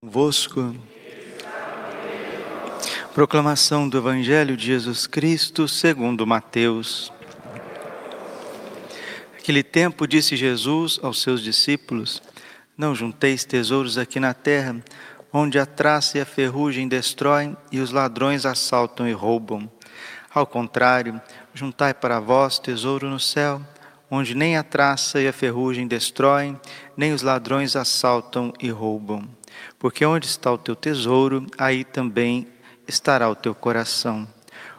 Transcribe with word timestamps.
Convosco. 0.00 0.76
Proclamação 3.12 3.88
do 3.88 3.98
Evangelho 3.98 4.56
de 4.56 4.64
Jesus 4.64 5.08
Cristo 5.08 5.66
segundo 5.66 6.24
Mateus. 6.24 7.12
Naquele 9.34 9.64
tempo 9.64 10.06
disse 10.06 10.36
Jesus 10.36 11.00
aos 11.02 11.20
seus 11.20 11.42
discípulos: 11.42 12.22
Não 12.76 12.94
junteis 12.94 13.44
tesouros 13.44 13.98
aqui 13.98 14.20
na 14.20 14.32
terra, 14.32 14.80
onde 15.32 15.58
a 15.58 15.66
traça 15.66 16.18
e 16.18 16.20
a 16.20 16.24
ferrugem 16.24 16.86
destroem 16.86 17.56
e 17.72 17.80
os 17.80 17.90
ladrões 17.90 18.46
assaltam 18.46 19.08
e 19.08 19.12
roubam. 19.12 19.68
Ao 20.32 20.46
contrário, 20.46 21.20
juntai 21.52 21.92
para 21.92 22.20
vós 22.20 22.60
tesouro 22.60 23.10
no 23.10 23.18
céu, 23.18 23.60
onde 24.08 24.32
nem 24.32 24.56
a 24.56 24.62
traça 24.62 25.20
e 25.20 25.26
a 25.26 25.32
ferrugem 25.32 25.88
destroem, 25.88 26.56
nem 26.96 27.12
os 27.12 27.22
ladrões 27.22 27.74
assaltam 27.74 28.52
e 28.60 28.70
roubam 28.70 29.36
porque 29.78 30.04
onde 30.04 30.26
está 30.26 30.52
o 30.52 30.58
teu 30.58 30.74
tesouro, 30.74 31.46
aí 31.56 31.84
também 31.84 32.48
estará 32.86 33.28
o 33.28 33.34
teu 33.34 33.54
coração. 33.54 34.26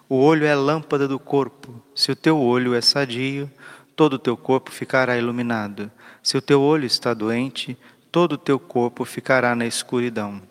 O 0.08 0.16
olho 0.16 0.46
é 0.46 0.54
a 0.54 0.58
lâmpada 0.58 1.08
do 1.08 1.20
corpo. 1.20 1.82
Se 1.94 2.12
o 2.12 2.16
teu 2.16 2.40
olho 2.40 2.74
é 2.74 2.82
sadio, 2.82 3.50
todo 3.96 4.14
o 4.14 4.20
teu 4.20 4.36
corpo 4.36 4.72
ficará 4.72 5.18
iluminado. 5.18 5.92
Se 6.24 6.36
o 6.38 6.42
teu 6.42 6.62
olho 6.62 6.86
está 6.86 7.14
doente, 7.14 7.78
todo 8.12 8.34
o 8.34 8.38
teu 8.38 8.60
corpo 8.60 9.06
ficará 9.06 9.56
na 9.56 9.66
escuridão. 9.66 10.42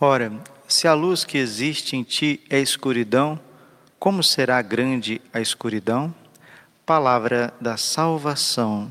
Ora, 0.00 0.32
se 0.66 0.88
a 0.88 0.94
luz 0.94 1.24
que 1.24 1.38
existe 1.38 1.96
em 1.96 2.02
ti 2.02 2.40
é 2.50 2.58
escuridão, 2.58 3.38
como 3.98 4.22
será 4.22 4.60
grande 4.60 5.20
a 5.32 5.40
escuridão? 5.40 6.14
Palavra 6.84 7.54
da 7.60 7.76
salvação. 7.76 8.90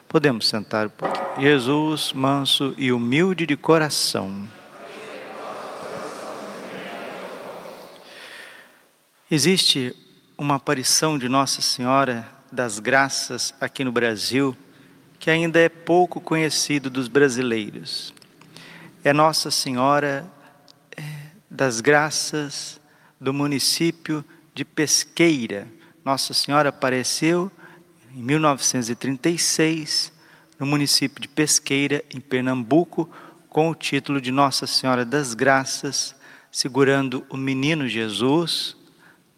Podemos 0.11 0.49
sentar 0.49 0.87
um 0.87 0.89
pouquinho. 0.89 1.25
Jesus, 1.39 2.11
manso 2.11 2.75
e 2.77 2.91
humilde 2.91 3.45
de 3.45 3.55
coração. 3.55 4.45
Existe 9.31 9.95
uma 10.37 10.55
aparição 10.55 11.17
de 11.17 11.29
Nossa 11.29 11.61
Senhora 11.61 12.27
das 12.51 12.77
Graças 12.77 13.53
aqui 13.61 13.85
no 13.85 13.91
Brasil 13.93 14.53
que 15.17 15.31
ainda 15.31 15.57
é 15.57 15.69
pouco 15.69 16.19
conhecido 16.19 16.89
dos 16.89 17.07
brasileiros. 17.07 18.13
É 19.05 19.13
Nossa 19.13 19.49
Senhora 19.49 20.29
é, 20.97 21.03
das 21.49 21.79
Graças 21.79 22.81
do 23.17 23.33
município 23.33 24.25
de 24.53 24.65
Pesqueira, 24.65 25.69
nossa 26.03 26.33
Senhora 26.33 26.67
apareceu 26.67 27.49
em 28.15 28.21
1936 28.21 30.11
no 30.59 30.65
município 30.65 31.19
de 31.19 31.27
Pesqueira, 31.27 32.03
em 32.13 32.19
Pernambuco, 32.19 33.09
com 33.49 33.69
o 33.69 33.75
título 33.75 34.21
de 34.21 34.31
Nossa 34.31 34.67
Senhora 34.67 35.03
das 35.03 35.33
Graças, 35.33 36.15
segurando 36.51 37.25
o 37.29 37.35
menino 37.35 37.87
Jesus 37.87 38.77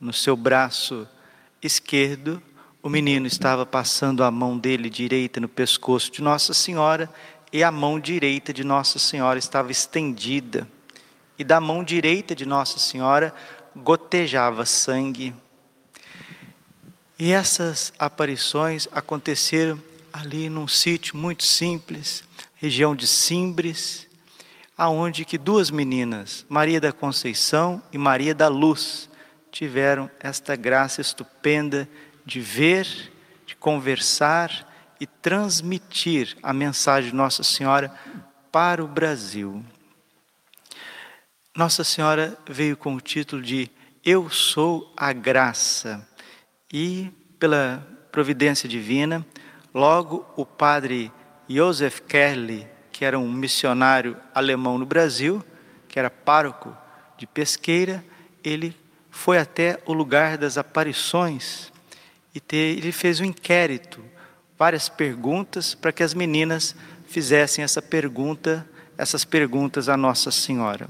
no 0.02 0.12
seu 0.12 0.36
braço 0.36 1.08
esquerdo. 1.62 2.44
O 2.82 2.90
menino 2.90 3.26
estava 3.26 3.66
passando 3.66 4.24
a 4.24 4.30
mão 4.30 4.58
dele 4.58 4.90
direita 4.90 5.40
no 5.40 5.48
pescoço 5.48 6.12
de 6.12 6.22
Nossa 6.22 6.54
Senhora 6.54 7.10
e 7.54 7.64
a 7.64 7.72
mão 7.72 8.00
direita 8.00 8.52
de 8.52 8.64
Nossa 8.64 9.00
Senhora 9.00 9.40
estava 9.40 9.72
estendida. 9.72 10.68
E 11.40 11.44
da 11.44 11.62
mão 11.62 11.84
direita 11.84 12.36
de 12.36 12.46
Nossa 12.46 12.80
Senhora 12.80 13.34
gotejava 13.76 14.66
sangue. 14.66 15.34
E 17.24 17.32
essas 17.32 17.94
aparições 17.98 18.86
aconteceram 18.92 19.82
ali 20.12 20.50
num 20.50 20.68
sítio 20.68 21.16
muito 21.16 21.46
simples, 21.46 22.22
região 22.54 22.94
de 22.94 23.08
Simbres, 23.08 24.10
aonde 24.78 25.24
que 25.24 25.38
duas 25.38 25.72
meninas, 25.72 26.46
Maria 26.50 26.82
da 26.82 26.92
Conceição 26.92 27.82
e 27.94 27.98
Maria 27.98 28.36
da 28.36 28.50
Luz, 28.50 29.10
tiveram 29.50 30.12
esta 30.20 30.58
graça 30.58 31.00
estupenda 31.00 31.88
de 32.26 32.42
ver, 32.42 32.86
de 33.46 33.56
conversar 33.56 34.94
e 35.00 35.08
transmitir 35.08 36.36
a 36.44 36.52
mensagem 36.52 37.12
de 37.12 37.16
Nossa 37.16 37.42
Senhora 37.42 37.90
para 38.52 38.84
o 38.84 38.88
Brasil. 38.88 39.64
Nossa 41.56 41.86
Senhora 41.86 42.38
veio 42.50 42.76
com 42.76 42.94
o 42.94 43.00
título 43.00 43.42
de 43.42 43.72
Eu 44.04 44.30
sou 44.30 44.94
a 44.98 45.14
graça. 45.14 46.06
E, 46.74 47.12
pela 47.38 47.88
providência 48.12 48.68
divina, 48.68 49.24
logo 49.72 50.26
o 50.36 50.44
padre 50.44 51.12
Joseph 51.48 52.00
Kerli, 52.00 52.68
que 52.92 53.06
era 53.06 53.20
um 53.20 53.32
missionário 53.32 54.18
alemão 54.34 54.80
no 54.80 54.86
Brasil, 54.86 55.46
que 55.88 56.00
era 56.00 56.10
pároco 56.10 56.76
de 57.16 57.28
Pesqueira, 57.28 58.04
ele 58.44 58.76
foi 59.12 59.38
até 59.38 59.80
o 59.86 59.94
lugar 59.94 60.36
das 60.36 60.58
aparições 60.58 61.72
e 62.34 62.42
ele 62.56 62.92
fez 62.92 63.20
um 63.20 63.26
inquérito, 63.26 64.04
várias 64.58 64.90
perguntas 64.90 65.76
para 65.76 65.92
que 65.92 66.02
as 66.02 66.16
meninas 66.16 66.76
fizessem 67.06 67.64
essa 67.64 67.80
pergunta, 67.80 68.68
essas 68.98 69.24
perguntas 69.24 69.88
à 69.88 69.96
Nossa 69.96 70.32
Senhora 70.32 70.90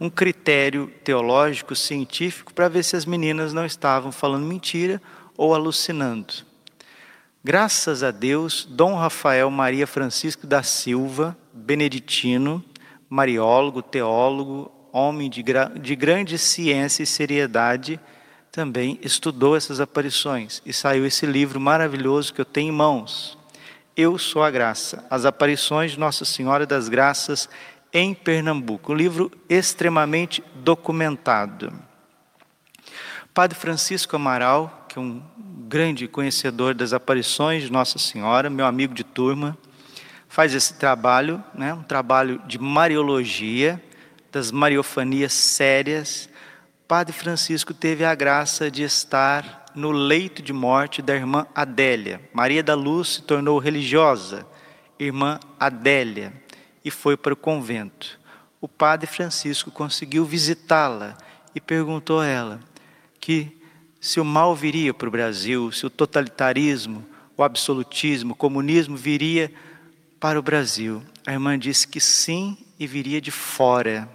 um 0.00 0.08
critério 0.08 0.92
teológico, 1.02 1.74
científico, 1.74 2.54
para 2.54 2.68
ver 2.68 2.84
se 2.84 2.96
as 2.96 3.04
meninas 3.04 3.52
não 3.52 3.66
estavam 3.66 4.12
falando 4.12 4.46
mentira 4.46 5.02
ou 5.36 5.54
alucinando. 5.54 6.34
Graças 7.42 8.02
a 8.02 8.10
Deus, 8.10 8.66
Dom 8.68 8.94
Rafael 8.94 9.50
Maria 9.50 9.86
Francisco 9.86 10.46
da 10.46 10.62
Silva, 10.62 11.36
beneditino, 11.52 12.64
mariólogo, 13.08 13.82
teólogo, 13.82 14.70
homem 14.92 15.30
de, 15.30 15.42
de 15.80 15.96
grande 15.96 16.36
ciência 16.38 17.02
e 17.02 17.06
seriedade, 17.06 17.98
também 18.50 18.98
estudou 19.02 19.56
essas 19.56 19.80
aparições 19.80 20.62
e 20.64 20.72
saiu 20.72 21.06
esse 21.06 21.26
livro 21.26 21.60
maravilhoso 21.60 22.34
que 22.34 22.40
eu 22.40 22.44
tenho 22.44 22.72
em 22.72 22.76
mãos. 22.76 23.38
Eu 23.96 24.18
sou 24.18 24.42
a 24.42 24.50
graça, 24.50 25.04
as 25.10 25.24
aparições 25.24 25.92
de 25.92 25.98
Nossa 25.98 26.24
Senhora 26.24 26.66
das 26.66 26.88
Graças 26.88 27.48
em 27.92 28.14
Pernambuco. 28.14 28.92
Um 28.92 28.96
livro 28.96 29.30
extremamente 29.48 30.42
documentado. 30.56 31.72
Padre 33.32 33.58
Francisco 33.58 34.16
Amaral, 34.16 34.86
que 34.88 34.98
é 34.98 35.00
um 35.02 35.22
grande 35.68 36.08
conhecedor 36.08 36.74
das 36.74 36.92
aparições 36.92 37.62
de 37.62 37.72
Nossa 37.72 37.98
Senhora, 37.98 38.50
meu 38.50 38.66
amigo 38.66 38.94
de 38.94 39.04
turma, 39.04 39.56
faz 40.28 40.54
esse 40.54 40.74
trabalho, 40.74 41.42
né, 41.54 41.72
um 41.72 41.82
trabalho 41.82 42.42
de 42.46 42.58
mariologia, 42.58 43.82
das 44.32 44.50
mariofanias 44.50 45.32
sérias. 45.32 46.28
Padre 46.86 47.12
Francisco 47.12 47.72
teve 47.72 48.04
a 48.04 48.14
graça 48.14 48.70
de 48.70 48.82
estar 48.82 49.66
no 49.74 49.90
leito 49.90 50.42
de 50.42 50.52
morte 50.52 51.00
da 51.00 51.14
irmã 51.14 51.46
Adélia. 51.54 52.20
Maria 52.32 52.62
da 52.62 52.74
Luz 52.74 53.14
se 53.14 53.22
tornou 53.22 53.58
religiosa, 53.58 54.46
irmã 54.98 55.38
Adélia 55.60 56.32
e 56.84 56.90
foi 56.90 57.16
para 57.16 57.34
o 57.34 57.36
convento. 57.36 58.18
O 58.60 58.68
padre 58.68 59.06
Francisco 59.06 59.70
conseguiu 59.70 60.24
visitá-la 60.24 61.16
e 61.54 61.60
perguntou 61.60 62.20
a 62.20 62.26
ela 62.26 62.60
que 63.20 63.56
se 64.00 64.20
o 64.20 64.24
mal 64.24 64.54
viria 64.54 64.94
para 64.94 65.08
o 65.08 65.12
Brasil, 65.12 65.70
se 65.72 65.86
o 65.86 65.90
totalitarismo, 65.90 67.06
o 67.36 67.42
absolutismo, 67.42 68.32
o 68.32 68.36
comunismo 68.36 68.96
viria 68.96 69.52
para 70.18 70.38
o 70.38 70.42
Brasil. 70.42 71.02
A 71.26 71.32
irmã 71.32 71.58
disse 71.58 71.86
que 71.86 72.00
sim 72.00 72.56
e 72.78 72.86
viria 72.86 73.20
de 73.20 73.30
fora. 73.30 74.08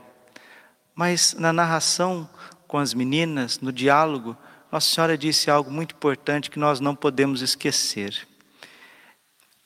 Mas 0.95 1.33
na 1.37 1.53
narração 1.53 2.29
com 2.67 2.77
as 2.77 2.93
meninas, 2.93 3.59
no 3.59 3.71
diálogo, 3.71 4.35
Nossa 4.71 4.93
Senhora 4.93 5.17
disse 5.17 5.49
algo 5.51 5.69
muito 5.69 5.95
importante 5.95 6.49
que 6.49 6.59
nós 6.59 6.79
não 6.79 6.95
podemos 6.95 7.41
esquecer 7.41 8.27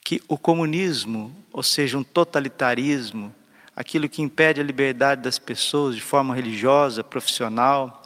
que 0.08 0.24
o 0.26 0.38
comunismo, 0.38 1.36
ou 1.52 1.62
seja, 1.62 1.98
um 1.98 2.04
totalitarismo, 2.04 3.36
aquilo 3.76 4.08
que 4.08 4.22
impede 4.22 4.62
a 4.62 4.64
liberdade 4.64 5.22
das 5.22 5.38
pessoas 5.38 5.96
de 5.96 6.02
forma 6.02 6.34
religiosa, 6.34 7.04
profissional, 7.04 8.02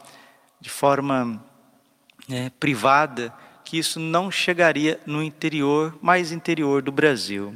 de 0.60 0.68
forma 0.68 1.40
é, 2.28 2.50
privada, 2.58 3.32
que 3.64 3.78
isso 3.78 4.00
não 4.00 4.32
chegaria 4.32 4.98
no 5.06 5.22
interior, 5.22 5.96
mais 6.02 6.32
interior 6.32 6.82
do 6.82 6.90
Brasil. 6.90 7.54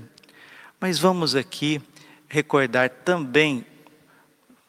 Mas 0.78 0.96
vamos 0.96 1.34
aqui 1.34 1.82
recordar 2.28 2.88
também 2.88 3.66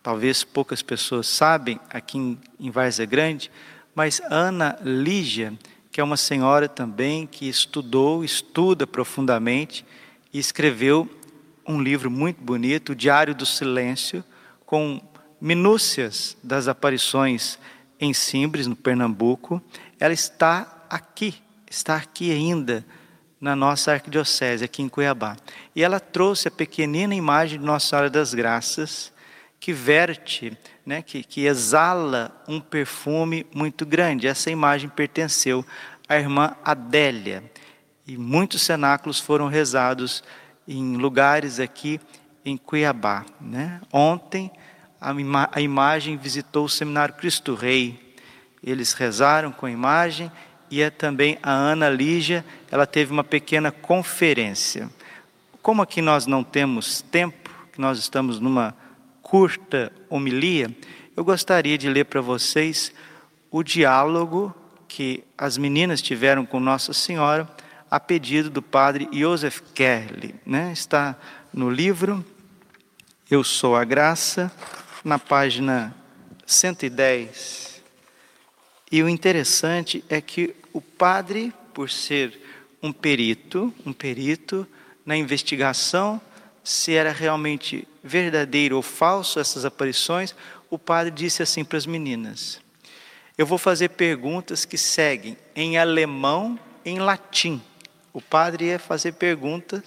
talvez 0.02 0.44
poucas 0.44 0.82
pessoas 0.82 1.28
sabem 1.28 1.80
aqui 1.92 2.18
em, 2.18 2.40
em 2.60 2.72
Várzea 2.72 3.06
Grande, 3.06 3.52
mas 3.94 4.20
Ana 4.32 4.76
Lígia, 4.82 5.54
que 5.98 6.02
é 6.02 6.04
uma 6.04 6.16
senhora 6.16 6.70
também 6.70 7.26
que 7.26 7.50
estudou, 7.50 8.24
estuda 8.24 8.86
profundamente 8.86 9.84
e 10.32 10.38
escreveu 10.38 11.10
um 11.68 11.82
livro 11.82 12.12
muito 12.12 12.40
bonito, 12.40 12.92
o 12.92 12.96
Diário 12.96 13.34
do 13.34 13.48
Silêncio, 13.48 14.24
com 14.64 15.02
minúcias 15.42 16.38
das 16.44 16.68
aparições 16.68 17.58
em 18.00 18.14
Simbres, 18.14 18.68
no 18.68 18.76
Pernambuco. 18.76 19.60
Ela 20.00 20.14
está 20.14 20.86
aqui, 20.88 21.34
está 21.68 21.96
aqui 21.96 22.32
ainda 22.32 22.86
na 23.42 23.56
nossa 23.56 23.92
arquidiocese, 23.94 24.64
aqui 24.64 24.84
em 24.84 24.90
Cuiabá. 24.90 25.36
E 25.76 25.82
ela 25.82 26.00
trouxe 26.00 26.48
a 26.48 26.52
pequenina 26.52 27.16
imagem 27.16 27.60
de 27.60 27.66
Nossa 27.66 27.88
Senhora 27.88 28.10
das 28.12 28.36
Graças, 28.36 29.12
que 29.60 29.74
verte, 29.74 30.56
né, 30.88 31.02
que, 31.02 31.22
que 31.22 31.46
exala 31.46 32.32
um 32.48 32.62
perfume 32.62 33.46
muito 33.54 33.86
grande. 33.86 34.26
Essa 34.26 34.50
imagem 34.50 34.90
pertenceu 34.90 35.66
à 36.08 36.16
irmã 36.16 36.56
Adélia. 36.64 37.44
E 38.08 38.18
muitos 38.18 38.62
cenáculos 38.62 39.20
foram 39.20 39.50
rezados 39.50 40.24
em 40.66 40.96
lugares 40.96 41.60
aqui 41.60 42.00
em 42.46 42.56
Cuiabá. 42.56 43.26
Né? 43.42 43.82
Ontem, 43.92 44.50
a, 45.02 45.12
ima 45.12 45.50
a 45.52 45.60
imagem 45.60 46.16
visitou 46.16 46.64
o 46.64 46.70
Seminário 46.70 47.16
Cristo 47.16 47.54
Rei. 47.54 48.16
Eles 48.64 48.94
rezaram 48.94 49.52
com 49.52 49.66
a 49.66 49.72
imagem 49.72 50.32
e 50.72 50.82
é 50.82 50.90
também 50.90 51.38
a 51.44 51.52
Ana 51.52 51.90
Lígia, 51.90 52.46
ela 52.72 52.88
teve 52.88 53.12
uma 53.12 53.26
pequena 53.26 53.72
conferência. 53.72 54.90
Como 55.62 55.82
aqui 55.82 56.02
nós 56.02 56.26
não 56.26 56.46
temos 56.46 57.02
tempo, 57.02 57.50
que 57.74 57.82
nós 57.82 58.00
estamos 58.00 58.40
numa 58.40 58.74
curta 59.28 59.92
homilia, 60.10 60.74
eu 61.16 61.22
gostaria 61.22 61.78
de 61.78 61.90
ler 61.90 62.06
para 62.06 62.22
vocês 62.22 62.94
o 63.52 63.62
diálogo 63.62 64.56
que 64.88 65.22
as 65.38 65.58
meninas 65.58 66.02
tiveram 66.02 66.46
com 66.46 66.62
Nossa 66.62 66.94
Senhora 66.94 67.48
a 67.92 68.00
pedido 68.00 68.50
do 68.50 68.62
padre 68.62 69.10
Joseph 69.12 69.60
Kerley. 69.76 70.34
Né? 70.46 70.72
Está 70.72 71.14
no 71.54 71.70
livro 71.70 72.26
Eu 73.30 73.44
Sou 73.44 73.76
a 73.76 73.84
Graça, 73.84 74.50
na 75.04 75.20
página 75.20 75.94
110. 76.46 77.82
E 78.90 79.04
o 79.04 79.10
interessante 79.10 80.06
é 80.08 80.22
que 80.22 80.56
o 80.72 80.80
padre, 80.80 81.54
por 81.74 81.90
ser 81.90 82.40
um 82.82 82.94
perito, 82.94 83.74
um 83.86 83.92
perito 83.92 84.66
na 85.06 85.18
investigação 85.18 86.22
se 86.68 86.94
era 86.94 87.14
realmente 87.14 87.88
verdadeiro 88.04 88.76
ou 88.76 88.82
falso 88.82 89.40
essas 89.40 89.64
aparições, 89.64 90.36
o 90.70 90.78
padre 90.78 91.12
disse 91.12 91.42
assim 91.42 91.64
para 91.64 91.78
as 91.78 91.86
meninas: 91.86 92.60
Eu 93.38 93.46
vou 93.46 93.58
fazer 93.58 93.88
perguntas 93.92 94.66
que 94.66 94.78
seguem 94.78 95.38
em 95.56 95.78
alemão 95.78 96.60
e 96.84 96.90
em 96.90 97.00
latim. 97.00 97.64
O 98.12 98.22
padre 98.22 98.66
ia 98.66 98.78
fazer 98.78 99.14
perguntas 99.14 99.82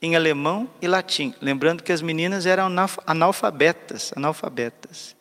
em 0.00 0.16
alemão 0.16 0.70
e 0.80 0.88
latim, 0.88 1.34
lembrando 1.42 1.82
que 1.82 1.92
as 1.92 2.00
meninas 2.00 2.46
eram 2.46 2.72
analfabetas, 3.06 4.10
analfabetas. 4.16 5.14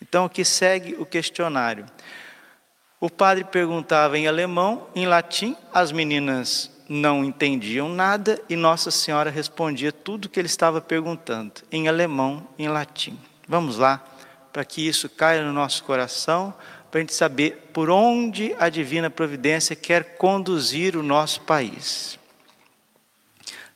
Então 0.00 0.24
aqui 0.24 0.44
segue 0.44 0.94
o 1.00 1.04
questionário. 1.04 1.84
O 3.00 3.10
padre 3.10 3.42
perguntava 3.42 4.16
em 4.16 4.28
alemão, 4.28 4.86
em 4.94 5.04
latim, 5.04 5.56
as 5.74 5.90
meninas 5.90 6.70
não 6.88 7.22
entendiam 7.22 7.88
nada 7.88 8.40
e 8.48 8.56
Nossa 8.56 8.90
Senhora 8.90 9.30
respondia 9.30 9.92
tudo 9.92 10.24
o 10.24 10.28
que 10.28 10.40
ele 10.40 10.46
estava 10.46 10.80
perguntando, 10.80 11.60
em 11.70 11.86
alemão, 11.86 12.48
em 12.58 12.66
latim. 12.68 13.18
Vamos 13.46 13.76
lá, 13.76 14.02
para 14.52 14.64
que 14.64 14.86
isso 14.86 15.08
caia 15.08 15.44
no 15.44 15.52
nosso 15.52 15.84
coração, 15.84 16.54
para 16.90 17.00
a 17.00 17.02
gente 17.02 17.14
saber 17.14 17.68
por 17.72 17.90
onde 17.90 18.56
a 18.58 18.70
divina 18.70 19.10
providência 19.10 19.76
quer 19.76 20.16
conduzir 20.16 20.96
o 20.96 21.02
nosso 21.02 21.42
país. 21.42 22.18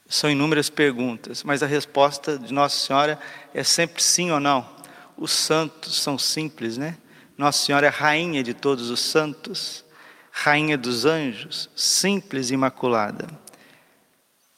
São 0.09 0.31
inúmeras 0.31 0.71
perguntas, 0.71 1.43
mas 1.43 1.63
a 1.63 1.67
resposta 1.67 2.39
de 2.39 2.53
Nossa 2.53 2.79
Senhora 2.79 3.19
é 3.55 3.63
sempre 3.63 4.03
sim 4.03 4.31
ou 4.31 4.41
não. 4.41 4.69
Os 5.17 5.31
santos 5.31 6.01
são 6.01 6.19
simples, 6.19 6.77
né? 6.77 6.97
Nossa 7.37 7.65
Senhora 7.65 7.87
é 7.87 7.91
rainha 7.91 8.43
de 8.43 8.53
todos 8.53 8.91
os 8.91 9.01
santos 9.01 9.85
rainha 10.33 10.79
dos 10.79 11.05
anjos, 11.05 11.69
simples 11.77 12.51
e 12.51 12.55
imaculada. 12.55 13.29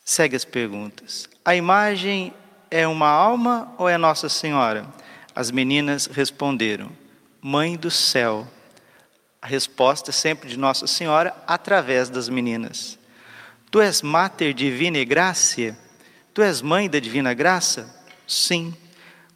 Segue 0.05 0.37
as 0.37 0.45
perguntas. 0.45 1.29
A 1.45 1.57
imagem 1.57 2.33
é 2.71 2.87
uma 2.87 3.09
alma 3.09 3.75
ou 3.77 3.89
é 3.89 3.99
Nossa 3.99 4.29
Senhora? 4.29 4.87
As 5.35 5.51
meninas 5.51 6.07
responderam: 6.07 6.91
Mãe 7.43 7.77
do 7.77 7.91
céu. 7.91 8.49
A 9.43 9.47
resposta 9.47 10.11
é 10.11 10.13
sempre 10.13 10.49
de 10.49 10.57
Nossa 10.57 10.87
Senhora 10.87 11.35
através 11.47 12.09
das 12.09 12.31
meninas. 12.31 12.99
Tu 13.71 13.81
és 13.81 14.01
Mater 14.01 14.55
Divina 14.55 15.05
Gracia? 15.05 15.77
Tu 16.33 16.41
és 16.41 16.63
mãe 16.63 16.89
da 16.89 16.99
Divina 16.99 17.35
Graça? 17.35 17.95
Sim. 18.27 18.75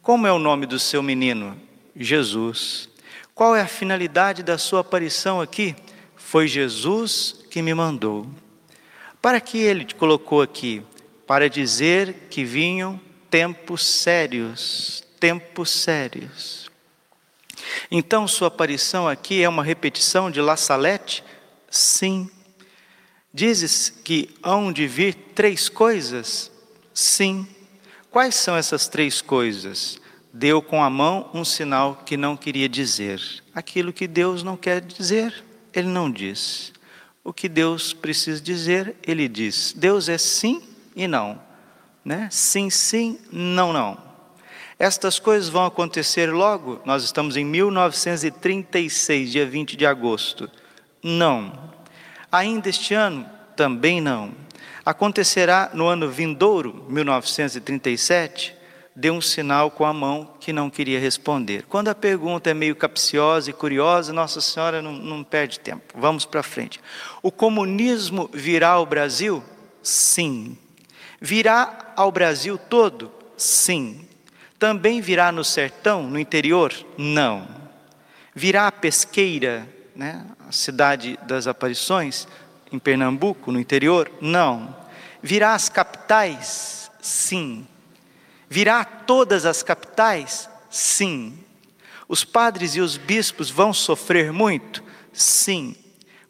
Como 0.01 0.25
é 0.25 0.31
o 0.31 0.39
nome 0.39 0.65
do 0.65 0.79
seu 0.79 1.03
menino? 1.03 1.59
Jesus. 1.95 2.89
Qual 3.35 3.55
é 3.55 3.61
a 3.61 3.67
finalidade 3.67 4.41
da 4.41 4.57
sua 4.57 4.81
aparição 4.81 5.39
aqui? 5.39 5.75
Foi 6.29 6.47
Jesus 6.47 7.43
que 7.49 7.59
me 7.59 7.73
mandou. 7.73 8.27
Para 9.19 9.41
que 9.41 9.57
ele 9.57 9.83
te 9.83 9.95
colocou 9.95 10.43
aqui? 10.43 10.83
Para 11.25 11.49
dizer 11.49 12.27
que 12.29 12.45
vinham 12.45 13.01
tempos 13.31 13.83
sérios, 13.83 15.03
tempos 15.19 15.71
sérios. 15.71 16.69
Então, 17.89 18.27
sua 18.27 18.49
aparição 18.49 19.07
aqui 19.07 19.41
é 19.41 19.49
uma 19.49 19.63
repetição 19.63 20.29
de 20.29 20.39
La 20.39 20.55
Salette? 20.55 21.23
Sim. 21.67 22.29
Dizes 23.33 23.89
que 23.89 24.29
hão 24.43 24.71
de 24.71 24.85
vir 24.85 25.15
três 25.33 25.67
coisas? 25.67 26.51
Sim. 26.93 27.47
Quais 28.11 28.35
são 28.35 28.55
essas 28.55 28.87
três 28.87 29.19
coisas? 29.19 29.99
Deu 30.31 30.61
com 30.61 30.83
a 30.83 30.91
mão 30.91 31.27
um 31.33 31.43
sinal 31.43 32.03
que 32.05 32.15
não 32.15 32.37
queria 32.37 32.69
dizer. 32.69 33.19
Aquilo 33.51 33.91
que 33.91 34.05
Deus 34.05 34.43
não 34.43 34.55
quer 34.55 34.79
dizer 34.79 35.48
ele 35.79 35.89
não 35.89 36.11
diz. 36.11 36.73
O 37.23 37.33
que 37.33 37.49
Deus 37.49 37.93
precisa 37.93 38.41
dizer, 38.41 38.95
ele 39.05 39.27
diz. 39.27 39.73
Deus 39.75 40.09
é 40.09 40.17
sim 40.17 40.61
e 40.95 41.07
não. 41.07 41.41
Né? 42.03 42.27
Sim, 42.31 42.69
sim, 42.69 43.19
não, 43.31 43.73
não. 43.73 43.97
Estas 44.77 45.19
coisas 45.19 45.49
vão 45.49 45.65
acontecer 45.65 46.31
logo, 46.31 46.81
nós 46.85 47.03
estamos 47.03 47.35
em 47.35 47.43
1936, 47.43 49.31
dia 49.31 49.45
20 49.45 49.75
de 49.75 49.85
agosto. 49.85 50.49
Não. 51.03 51.51
Ainda 52.31 52.69
este 52.69 52.93
ano, 52.93 53.29
também 53.55 53.99
não. 53.99 54.31
Acontecerá 54.85 55.69
no 55.73 55.87
ano 55.87 56.09
vindouro, 56.09 56.85
1937, 56.87 58.55
deu 58.99 59.13
um 59.13 59.21
sinal 59.21 59.71
com 59.71 59.85
a 59.85 59.93
mão 59.93 60.29
que 60.41 60.51
não 60.51 60.69
queria 60.69 60.99
responder. 60.99 61.63
Quando 61.69 61.87
a 61.87 61.95
pergunta 61.95 62.49
é 62.49 62.53
meio 62.53 62.75
capciosa 62.75 63.49
e 63.49 63.53
curiosa, 63.53 64.11
Nossa 64.11 64.41
Senhora 64.41 64.81
não, 64.81 64.91
não 64.91 65.23
perde 65.23 65.57
tempo. 65.57 65.93
Vamos 65.95 66.25
para 66.25 66.43
frente. 66.43 66.81
O 67.23 67.31
comunismo 67.31 68.29
virá 68.33 68.71
ao 68.71 68.85
Brasil? 68.85 69.41
Sim. 69.81 70.57
Virá 71.21 71.93
ao 71.95 72.11
Brasil 72.11 72.57
todo? 72.57 73.09
Sim. 73.37 74.05
Também 74.59 74.99
virá 74.99 75.31
no 75.31 75.45
sertão, 75.45 76.03
no 76.03 76.19
interior? 76.19 76.73
Não. 76.97 77.47
Virá 78.35 78.67
a 78.67 78.71
pesqueira, 78.71 79.65
né, 79.95 80.25
a 80.45 80.51
cidade 80.51 81.17
das 81.25 81.47
aparições, 81.47 82.27
em 82.69 82.77
Pernambuco, 82.77 83.49
no 83.49 83.61
interior? 83.61 84.11
Não. 84.19 84.75
Virá 85.23 85.53
às 85.53 85.69
capitais? 85.69 86.91
Sim. 87.01 87.65
Virá 88.49 88.81
a 88.81 88.85
todas 88.85 89.45
as 89.45 89.61
capitais? 89.61 90.49
Sim. 90.69 91.37
Os 92.07 92.25
padres 92.25 92.75
e 92.75 92.81
os 92.81 92.97
bispos 92.97 93.51
vão 93.51 93.71
sofrer 93.71 94.33
muito? 94.33 94.83
Sim. 95.13 95.75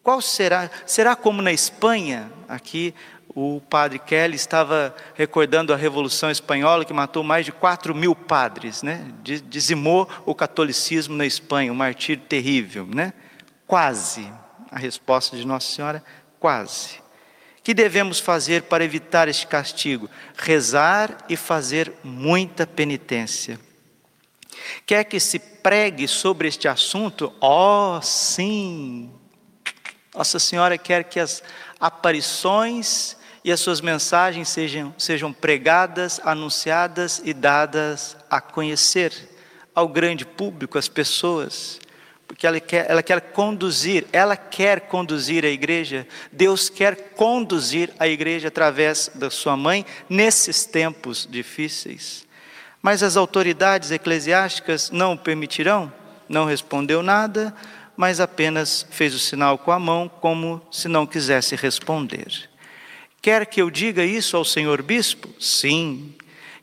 Qual 0.04 0.22
será? 0.22 0.70
Será 0.86 1.16
como 1.16 1.42
na 1.42 1.54
Espanha? 1.54 2.32
Aqui 2.48 2.94
o 3.34 3.62
padre 3.70 4.00
Kelly 4.00 4.36
estava 4.36 4.94
recordando 5.14 5.74
a 5.74 5.78
Revolução 5.78 6.30
Espanhola 6.30 6.84
que 6.84 6.92
matou 6.92 7.24
mais 7.24 7.46
de 7.46 7.52
4 7.54 7.96
mil 7.96 8.14
padres, 8.14 8.84
né? 8.84 9.06
dizimou 9.24 10.10
o 10.26 10.36
catolicismo 10.36 11.16
na 11.16 11.26
Espanha, 11.26 11.72
um 11.72 11.76
martírio 11.76 12.24
terrível. 12.26 12.86
Né? 12.86 13.14
Quase. 13.66 14.30
A 14.72 14.78
resposta 14.78 15.36
de 15.36 15.48
Nossa 15.48 15.74
Senhora, 15.74 16.04
quase 16.40 17.00
que 17.70 17.74
devemos 17.76 18.20
fazer 18.20 18.64
para 18.64 18.84
evitar 18.84 19.28
este 19.28 19.46
castigo? 19.46 20.10
Rezar 20.36 21.16
e 21.30 21.38
fazer 21.38 21.94
muita 22.04 22.66
penitência. 22.66 23.60
Quer 24.88 25.04
que 25.04 25.20
se 25.20 25.38
pregue 25.38 26.08
sobre 26.08 26.48
este 26.48 26.68
assunto? 26.68 27.32
Oh, 27.40 28.02
sim! 28.02 29.12
Nossa 30.16 30.40
Senhora 30.40 30.80
quer 30.80 31.04
que 31.04 31.20
as 31.20 31.44
aparições 31.80 33.16
e 33.46 33.52
as 33.52 33.60
suas 33.60 33.82
mensagens 33.82 34.50
sejam, 34.50 34.92
sejam 34.98 35.32
pregadas, 35.32 36.20
anunciadas 36.24 37.22
e 37.24 37.36
dadas 37.36 38.18
a 38.32 38.42
conhecer 38.42 39.14
ao 39.76 39.88
grande 39.88 40.26
público, 40.26 40.80
às 40.80 40.88
pessoas, 40.88 41.80
porque 42.30 42.46
ela 42.46 42.60
quer, 42.60 42.86
ela 42.88 43.02
quer 43.02 43.20
conduzir, 43.20 44.06
ela 44.14 44.38
quer 44.38 44.82
conduzir 44.82 45.44
a 45.44 45.50
igreja, 45.50 46.08
Deus 46.32 46.70
quer 46.70 46.96
conduzir 47.16 47.92
a 47.98 48.08
igreja 48.08 48.50
através 48.50 49.10
da 49.16 49.32
sua 49.32 49.58
mãe 49.58 49.84
nesses 50.08 50.64
tempos 50.64 51.28
difíceis. 51.28 52.28
Mas 52.84 53.02
as 53.02 53.18
autoridades 53.18 53.90
eclesiásticas 53.90 54.92
não 54.92 55.14
o 55.14 55.18
permitirão, 55.18 55.92
não 56.30 56.46
respondeu 56.46 57.02
nada, 57.02 57.52
mas 57.98 58.20
apenas 58.20 58.86
fez 58.92 59.16
o 59.16 59.20
sinal 59.20 59.58
com 59.58 59.72
a 59.72 59.80
mão, 59.80 60.08
como 60.08 60.62
se 60.72 60.88
não 60.88 61.08
quisesse 61.08 61.56
responder. 61.56 62.48
Quer 63.24 63.48
que 63.48 63.60
eu 63.60 63.72
diga 63.72 64.06
isso 64.06 64.38
ao 64.38 64.46
senhor 64.46 64.84
bispo? 64.84 65.30
Sim. 65.40 66.14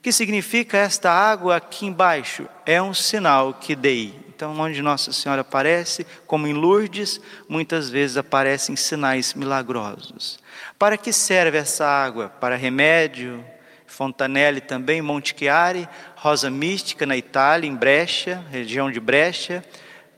Que 0.00 0.12
significa 0.12 0.78
esta 0.78 1.10
água 1.10 1.56
aqui 1.56 1.86
embaixo? 1.86 2.48
É 2.64 2.80
um 2.80 2.94
sinal 2.94 3.54
que 3.54 3.74
dei. 3.74 4.25
Então, 4.36 4.54
onde 4.60 4.82
Nossa 4.82 5.14
Senhora 5.14 5.40
aparece, 5.40 6.06
como 6.26 6.46
em 6.46 6.52
Lourdes, 6.52 7.18
muitas 7.48 7.88
vezes 7.88 8.18
aparecem 8.18 8.76
sinais 8.76 9.32
milagrosos. 9.32 10.38
Para 10.78 10.98
que 10.98 11.10
serve 11.10 11.56
essa 11.56 11.86
água? 11.86 12.28
Para 12.28 12.54
remédio? 12.54 13.42
Fontanelli 13.86 14.60
também, 14.60 15.00
Monte 15.00 15.34
Chiari, 15.34 15.88
Rosa 16.16 16.50
Mística 16.50 17.06
na 17.06 17.16
Itália, 17.16 17.66
em 17.66 17.74
Brescia, 17.74 18.44
região 18.50 18.90
de 18.90 19.00
Brescia, 19.00 19.64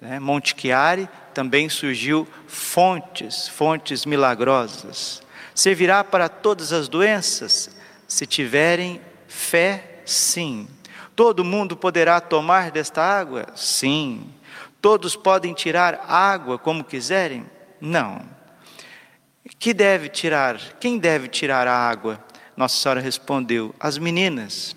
né? 0.00 0.18
Monte 0.18 0.52
Chiari, 0.60 1.08
também 1.32 1.68
surgiu 1.68 2.26
fontes, 2.48 3.46
fontes 3.46 4.04
milagrosas. 4.04 5.22
Servirá 5.54 6.02
para 6.02 6.28
todas 6.28 6.72
as 6.72 6.88
doenças? 6.88 7.70
Se 8.08 8.26
tiverem 8.26 9.00
fé, 9.28 10.00
sim. 10.04 10.66
Todo 11.18 11.44
mundo 11.44 11.76
poderá 11.76 12.20
tomar 12.20 12.70
desta 12.70 13.02
água? 13.02 13.46
Sim. 13.56 14.32
Todos 14.80 15.16
podem 15.16 15.52
tirar 15.52 16.04
água 16.06 16.56
como 16.56 16.84
quiserem? 16.84 17.44
Não. 17.80 18.24
Que 19.58 19.74
deve 19.74 20.08
tirar? 20.08 20.60
Quem 20.78 20.96
deve 20.96 21.26
tirar 21.26 21.66
a 21.66 21.76
água? 21.76 22.24
Nossa 22.56 22.80
Senhora 22.80 23.00
respondeu: 23.00 23.74
As 23.80 23.98
meninas. 23.98 24.76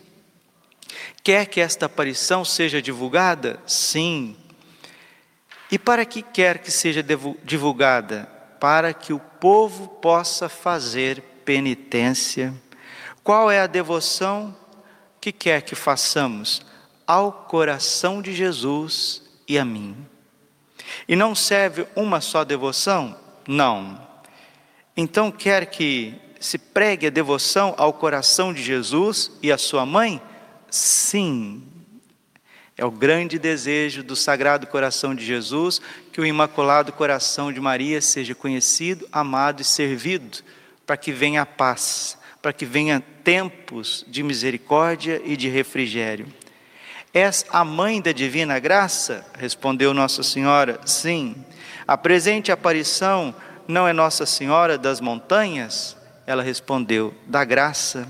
Quer 1.23 1.45
que 1.45 1.61
esta 1.61 1.85
aparição 1.85 2.43
seja 2.43 2.81
divulgada? 2.81 3.61
Sim. 3.67 4.35
E 5.69 5.77
para 5.77 6.03
que 6.05 6.23
quer 6.23 6.57
que 6.57 6.71
seja 6.71 7.05
divulgada? 7.43 8.25
Para 8.59 8.95
que 8.95 9.13
o 9.13 9.19
povo 9.19 9.87
possa 9.87 10.49
fazer 10.49 11.21
penitência. 11.45 12.51
Qual 13.23 13.51
é 13.51 13.61
a 13.61 13.67
devoção 13.67 14.59
que 15.21 15.31
quer 15.31 15.61
que 15.61 15.75
façamos 15.75 16.65
ao 17.05 17.31
coração 17.31 18.23
de 18.23 18.33
Jesus 18.33 19.21
e 19.47 19.59
a 19.59 19.63
mim. 19.63 19.95
E 21.07 21.15
não 21.15 21.35
serve 21.35 21.85
uma 21.95 22.19
só 22.19 22.43
devoção? 22.43 23.15
Não. 23.47 24.01
Então 24.97 25.31
quer 25.31 25.67
que 25.67 26.15
se 26.39 26.57
pregue 26.57 27.05
a 27.05 27.11
devoção 27.11 27.75
ao 27.77 27.93
coração 27.93 28.51
de 28.51 28.63
Jesus 28.63 29.31
e 29.43 29.51
a 29.51 29.57
sua 29.59 29.85
mãe? 29.85 30.19
Sim. 30.71 31.63
É 32.75 32.83
o 32.83 32.89
grande 32.89 33.37
desejo 33.37 34.01
do 34.01 34.15
Sagrado 34.15 34.65
Coração 34.65 35.13
de 35.13 35.23
Jesus 35.23 35.79
que 36.11 36.19
o 36.19 36.25
Imaculado 36.25 36.91
Coração 36.91 37.53
de 37.53 37.59
Maria 37.61 38.01
seja 38.01 38.33
conhecido, 38.33 39.07
amado 39.11 39.61
e 39.61 39.65
servido, 39.65 40.39
para 40.83 40.97
que 40.97 41.11
venha 41.11 41.43
a 41.43 41.45
paz 41.45 42.17
para 42.41 42.51
que 42.51 42.65
venha 42.65 43.03
tempos 43.23 44.03
de 44.07 44.23
misericórdia 44.23 45.21
e 45.23 45.37
de 45.37 45.47
refrigério. 45.47 46.27
És 47.13 47.45
a 47.49 47.63
mãe 47.65 48.01
da 48.01 48.11
divina 48.11 48.57
graça? 48.57 49.25
Respondeu 49.37 49.93
Nossa 49.93 50.23
Senhora, 50.23 50.79
sim. 50.85 51.35
A 51.87 51.97
presente 51.97 52.51
aparição 52.51 53.35
não 53.67 53.87
é 53.87 53.93
Nossa 53.93 54.25
Senhora 54.25 54.77
das 54.77 55.01
montanhas? 55.01 55.97
Ela 56.25 56.41
respondeu, 56.41 57.13
da 57.27 57.43
graça. 57.43 58.07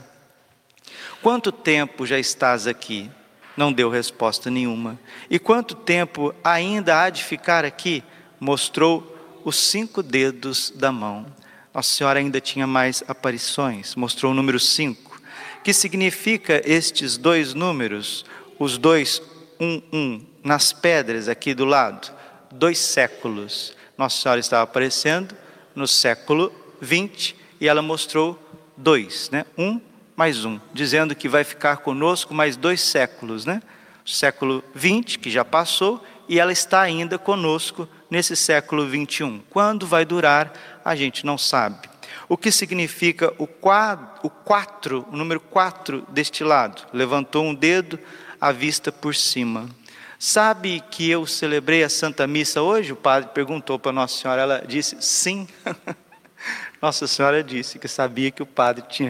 Quanto 1.21 1.51
tempo 1.51 2.05
já 2.05 2.19
estás 2.19 2.67
aqui? 2.67 3.09
Não 3.57 3.73
deu 3.73 3.89
resposta 3.89 4.49
nenhuma. 4.49 4.99
E 5.29 5.37
quanto 5.39 5.75
tempo 5.75 6.33
ainda 6.43 7.01
há 7.01 7.09
de 7.09 7.23
ficar 7.23 7.65
aqui? 7.65 8.03
Mostrou 8.39 9.41
os 9.43 9.57
cinco 9.57 10.01
dedos 10.01 10.71
da 10.75 10.91
mão. 10.91 11.25
Nossa 11.73 11.89
Senhora 11.95 12.19
ainda 12.19 12.41
tinha 12.41 12.67
mais 12.67 13.03
aparições, 13.07 13.95
mostrou 13.95 14.31
o 14.31 14.35
número 14.35 14.59
5. 14.59 15.21
Que 15.63 15.73
significa 15.73 16.61
estes 16.65 17.17
dois 17.17 17.53
números, 17.53 18.25
os 18.59 18.77
dois, 18.77 19.21
um, 19.59 19.81
um, 19.93 20.25
nas 20.43 20.73
pedras 20.73 21.29
aqui 21.29 21.53
do 21.53 21.65
lado? 21.65 22.11
Dois 22.51 22.77
séculos. 22.77 23.73
Nossa 23.97 24.21
Senhora 24.21 24.39
estava 24.39 24.63
aparecendo 24.63 25.35
no 25.73 25.87
século 25.87 26.51
20 26.81 27.35
e 27.59 27.67
ela 27.67 27.81
mostrou 27.81 28.37
dois, 28.75 29.29
né? 29.29 29.45
Um 29.57 29.79
mais 30.15 30.43
um, 30.43 30.59
dizendo 30.73 31.15
que 31.15 31.29
vai 31.29 31.43
ficar 31.43 31.77
conosco 31.77 32.33
mais 32.33 32.57
dois 32.57 32.81
séculos, 32.81 33.45
né? 33.45 33.61
Século 34.05 34.63
20, 34.73 35.19
que 35.19 35.29
já 35.29 35.45
passou, 35.45 36.03
e 36.27 36.39
ela 36.39 36.51
está 36.51 36.81
ainda 36.81 37.17
conosco 37.17 37.87
nesse 38.09 38.35
século 38.35 38.87
21. 38.87 39.41
Quando 39.49 39.85
vai 39.85 40.05
durar, 40.05 40.53
a 40.83 40.95
gente 40.95 41.25
não 41.25 41.37
sabe. 41.37 41.89
O 42.27 42.37
que 42.37 42.51
significa 42.51 43.33
o 43.37 43.45
4, 43.45 44.19
o, 44.23 45.13
o 45.13 45.17
número 45.17 45.39
4 45.39 46.05
deste 46.09 46.43
lado? 46.43 46.87
Levantou 46.93 47.43
um 47.43 47.53
dedo, 47.53 47.99
a 48.39 48.51
vista 48.51 48.91
por 48.91 49.13
cima. 49.13 49.69
Sabe 50.17 50.83
que 50.89 51.09
eu 51.09 51.25
celebrei 51.25 51.83
a 51.83 51.89
Santa 51.89 52.25
Missa 52.25 52.61
hoje? 52.61 52.93
O 52.93 52.95
padre 52.95 53.29
perguntou 53.33 53.77
para 53.77 53.91
Nossa 53.91 54.19
Senhora, 54.19 54.41
ela 54.41 54.63
disse 54.67 54.95
sim. 55.01 55.47
Nossa 56.81 57.07
Senhora 57.07 57.43
disse 57.43 57.77
que 57.77 57.87
sabia 57.87 58.31
que 58.31 58.41
o 58.41 58.45
padre 58.45 58.83
tinha 58.89 59.09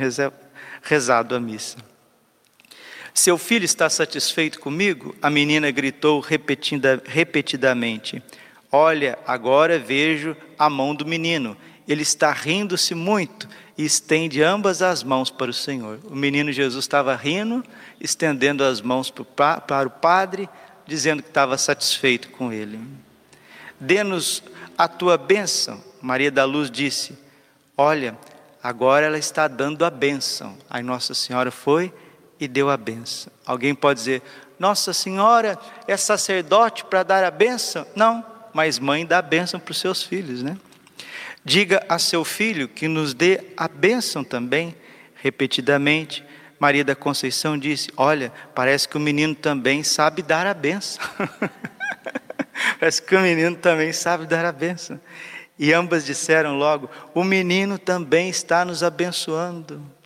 rezado 0.81 1.35
a 1.35 1.39
missa. 1.39 1.77
Seu 3.13 3.37
filho 3.37 3.65
está 3.65 3.89
satisfeito 3.89 4.59
comigo? 4.59 5.15
A 5.21 5.29
menina 5.29 5.69
gritou 5.69 6.19
repetida, 6.19 7.01
repetidamente. 7.05 8.23
Olha, 8.71 9.19
agora 9.27 9.77
vejo 9.77 10.35
a 10.57 10.69
mão 10.69 10.95
do 10.95 11.05
menino. 11.05 11.57
Ele 11.87 12.03
está 12.03 12.31
rindo-se 12.31 12.95
muito 12.95 13.49
e 13.77 13.83
estende 13.83 14.41
ambas 14.41 14.81
as 14.81 15.03
mãos 15.03 15.29
para 15.29 15.51
o 15.51 15.53
Senhor. 15.53 15.99
O 16.05 16.15
menino 16.15 16.51
Jesus 16.51 16.85
estava 16.85 17.15
rindo, 17.15 17.63
estendendo 17.99 18.63
as 18.63 18.79
mãos 18.79 19.11
para 19.11 19.87
o 19.87 19.89
Padre, 19.89 20.47
dizendo 20.85 21.21
que 21.21 21.29
estava 21.29 21.57
satisfeito 21.57 22.29
com 22.29 22.53
ele. 22.53 22.79
Dê-nos 23.79 24.41
a 24.77 24.87
tua 24.87 25.17
bênção. 25.17 25.83
Maria 26.01 26.31
da 26.31 26.45
Luz 26.45 26.71
disse: 26.71 27.17
Olha, 27.77 28.17
agora 28.63 29.05
ela 29.05 29.17
está 29.17 29.47
dando 29.47 29.83
a 29.83 29.89
bênção. 29.89 30.57
Aí 30.69 30.81
Nossa 30.81 31.13
Senhora 31.13 31.51
foi 31.51 31.93
e 32.41 32.47
deu 32.47 32.71
a 32.71 32.75
bênção. 32.75 33.31
Alguém 33.45 33.75
pode 33.75 33.99
dizer: 33.99 34.23
Nossa 34.59 34.91
Senhora 34.91 35.57
é 35.87 35.95
sacerdote 35.95 36.83
para 36.83 37.03
dar 37.03 37.23
a 37.23 37.29
bênção? 37.29 37.85
Não, 37.95 38.25
mas 38.51 38.79
mãe 38.79 39.05
dá 39.05 39.19
a 39.19 39.21
bênção 39.21 39.59
para 39.59 39.71
os 39.71 39.77
seus 39.77 40.01
filhos, 40.01 40.41
né? 40.41 40.57
Diga 41.45 41.85
a 41.87 41.99
seu 41.99 42.25
filho 42.25 42.67
que 42.67 42.87
nos 42.87 43.13
dê 43.13 43.41
a 43.55 43.67
bênção 43.67 44.23
também, 44.23 44.75
repetidamente. 45.15 46.25
Maria 46.59 46.83
da 46.83 46.95
Conceição 46.95 47.57
disse: 47.57 47.89
Olha, 47.95 48.33
parece 48.55 48.89
que 48.89 48.97
o 48.97 48.99
menino 48.99 49.35
também 49.35 49.83
sabe 49.83 50.23
dar 50.23 50.47
a 50.47 50.53
bênção. 50.53 51.03
parece 52.79 53.01
que 53.03 53.15
o 53.15 53.21
menino 53.21 53.55
também 53.55 53.93
sabe 53.93 54.25
dar 54.25 54.45
a 54.45 54.51
bênção. 54.51 54.99
E 55.59 55.71
ambas 55.73 56.03
disseram 56.05 56.57
logo: 56.57 56.89
O 57.13 57.23
menino 57.23 57.77
também 57.77 58.29
está 58.29 58.65
nos 58.65 58.81
abençoando. 58.81 60.00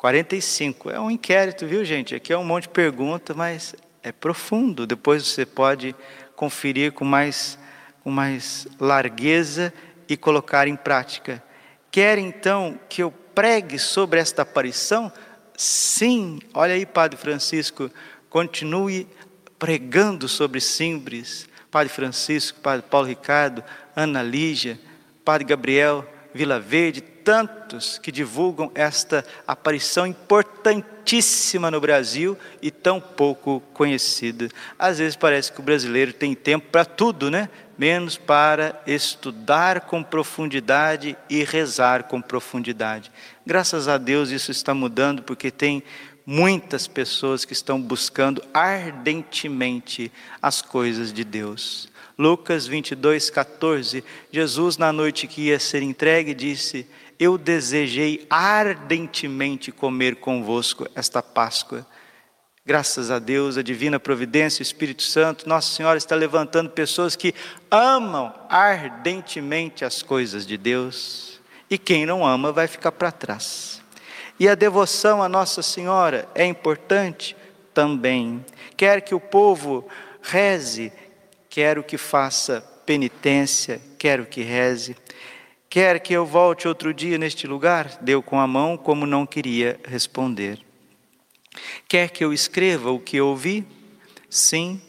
45. 0.00 0.88
É 0.88 0.98
um 0.98 1.10
inquérito, 1.10 1.66
viu, 1.66 1.84
gente? 1.84 2.14
Aqui 2.14 2.32
é 2.32 2.38
um 2.38 2.42
monte 2.42 2.62
de 2.62 2.68
pergunta, 2.70 3.34
mas 3.34 3.74
é 4.02 4.10
profundo. 4.10 4.86
Depois 4.86 5.26
você 5.26 5.44
pode 5.44 5.94
conferir 6.34 6.92
com 6.92 7.04
mais, 7.04 7.58
com 8.02 8.10
mais 8.10 8.66
largueza 8.80 9.70
e 10.08 10.16
colocar 10.16 10.66
em 10.66 10.74
prática. 10.74 11.44
Quer 11.90 12.16
então 12.16 12.80
que 12.88 13.02
eu 13.02 13.10
pregue 13.10 13.78
sobre 13.78 14.18
esta 14.18 14.40
aparição? 14.40 15.12
Sim, 15.54 16.38
olha 16.54 16.72
aí, 16.72 16.86
Padre 16.86 17.18
Francisco, 17.18 17.90
continue 18.30 19.06
pregando 19.58 20.28
sobre 20.28 20.62
Simbres. 20.62 21.46
Padre 21.70 21.92
Francisco, 21.92 22.58
Padre 22.60 22.86
Paulo 22.88 23.06
Ricardo, 23.06 23.62
Ana 23.94 24.22
Lígia, 24.22 24.80
Padre 25.26 25.44
Gabriel, 25.44 26.10
Vila 26.32 26.60
Verde, 26.60 27.00
tantos 27.00 27.98
que 27.98 28.10
divulgam 28.10 28.70
esta 28.74 29.24
aparição 29.46 30.06
importantíssima 30.06 31.70
no 31.70 31.80
Brasil 31.80 32.36
e 32.62 32.70
tão 32.70 33.00
pouco 33.00 33.62
conhecida. 33.72 34.48
Às 34.78 34.98
vezes 34.98 35.16
parece 35.16 35.52
que 35.52 35.60
o 35.60 35.62
brasileiro 35.62 36.12
tem 36.12 36.34
tempo 36.34 36.68
para 36.70 36.84
tudo, 36.84 37.30
né? 37.30 37.48
Menos 37.78 38.16
para 38.16 38.80
estudar 38.86 39.82
com 39.82 40.02
profundidade 40.02 41.16
e 41.28 41.44
rezar 41.44 42.04
com 42.04 42.20
profundidade. 42.20 43.10
Graças 43.46 43.88
a 43.88 43.96
Deus 43.96 44.30
isso 44.30 44.50
está 44.50 44.74
mudando, 44.74 45.22
porque 45.22 45.50
tem 45.50 45.82
muitas 46.26 46.86
pessoas 46.86 47.44
que 47.44 47.52
estão 47.52 47.80
buscando 47.80 48.42
ardentemente 48.52 50.12
as 50.40 50.62
coisas 50.62 51.12
de 51.12 51.24
Deus. 51.24 51.88
Lucas 52.20 52.66
22, 52.66 53.30
14, 53.30 54.04
Jesus, 54.30 54.76
na 54.76 54.92
noite 54.92 55.26
que 55.26 55.46
ia 55.46 55.58
ser 55.58 55.80
entregue, 55.80 56.34
disse: 56.34 56.86
Eu 57.18 57.38
desejei 57.38 58.26
ardentemente 58.28 59.72
comer 59.72 60.16
convosco 60.16 60.86
esta 60.94 61.22
Páscoa. 61.22 61.86
Graças 62.62 63.10
a 63.10 63.18
Deus, 63.18 63.56
a 63.56 63.62
divina 63.62 63.98
providência, 63.98 64.60
o 64.60 64.62
Espírito 64.62 65.02
Santo, 65.02 65.48
Nossa 65.48 65.74
Senhora 65.74 65.96
está 65.96 66.14
levantando 66.14 66.68
pessoas 66.68 67.16
que 67.16 67.34
amam 67.70 68.34
ardentemente 68.50 69.82
as 69.82 70.02
coisas 70.02 70.46
de 70.46 70.58
Deus. 70.58 71.40
E 71.70 71.78
quem 71.78 72.04
não 72.04 72.26
ama 72.26 72.52
vai 72.52 72.66
ficar 72.66 72.92
para 72.92 73.10
trás. 73.10 73.80
E 74.38 74.46
a 74.46 74.54
devoção 74.54 75.22
a 75.22 75.28
Nossa 75.28 75.62
Senhora 75.62 76.28
é 76.34 76.44
importante 76.44 77.34
também. 77.72 78.44
Quer 78.76 79.00
que 79.00 79.14
o 79.14 79.20
povo 79.20 79.88
reze, 80.20 80.92
quero 81.50 81.82
que 81.82 81.98
faça 81.98 82.60
penitência, 82.86 83.80
quero 83.98 84.24
que 84.24 84.40
reze. 84.40 84.96
Quer 85.68 86.00
que 86.00 86.12
eu 86.12 86.24
volte 86.24 86.66
outro 86.66 86.94
dia 86.94 87.18
neste 87.18 87.46
lugar? 87.46 87.98
Deu 88.00 88.22
com 88.22 88.40
a 88.40 88.46
mão, 88.46 88.76
como 88.76 89.04
não 89.04 89.26
queria 89.26 89.78
responder. 89.84 90.60
Quer 91.88 92.10
que 92.10 92.24
eu 92.24 92.32
escreva 92.32 92.90
o 92.90 93.00
que 93.00 93.20
ouvi? 93.20 93.66
Sim. 94.28 94.80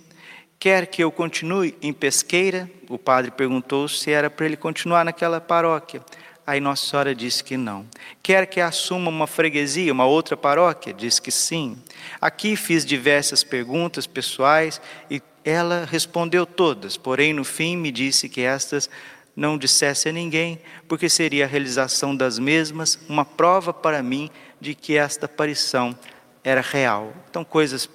Quer 0.59 0.85
que 0.85 1.03
eu 1.03 1.11
continue 1.11 1.75
em 1.81 1.91
pesqueira? 1.91 2.69
O 2.87 2.97
padre 2.97 3.31
perguntou 3.31 3.87
se 3.87 4.11
era 4.11 4.29
para 4.29 4.45
ele 4.45 4.55
continuar 4.55 5.03
naquela 5.03 5.41
paróquia. 5.41 6.03
Aí 6.51 6.59
Nossa 6.59 6.85
Senhora 6.85 7.15
disse 7.15 7.41
que 7.41 7.55
não. 7.55 7.85
Quer 8.21 8.45
que 8.45 8.59
assuma 8.59 9.09
uma 9.09 9.25
freguesia, 9.25 9.93
uma 9.93 10.03
outra 10.05 10.35
paróquia? 10.35 10.93
Diz 10.93 11.17
que 11.17 11.31
sim. 11.31 11.77
Aqui 12.19 12.57
fiz 12.57 12.83
diversas 12.83 13.41
perguntas 13.41 14.05
pessoais 14.05 14.81
e 15.09 15.21
ela 15.45 15.87
respondeu 15.89 16.45
todas, 16.45 16.97
porém 16.97 17.31
no 17.31 17.45
fim 17.45 17.77
me 17.77 17.89
disse 17.89 18.27
que 18.27 18.41
estas 18.41 18.89
não 19.33 19.57
dissesse 19.57 20.09
a 20.09 20.11
ninguém, 20.11 20.59
porque 20.89 21.07
seria 21.07 21.45
a 21.45 21.47
realização 21.47 22.13
das 22.13 22.37
mesmas 22.37 22.99
uma 23.07 23.23
prova 23.23 23.73
para 23.73 24.03
mim 24.03 24.29
de 24.59 24.75
que 24.75 24.97
esta 24.97 25.27
aparição 25.27 25.97
era 26.43 26.59
real. 26.59 27.13
Então, 27.29 27.45
coisas 27.45 27.87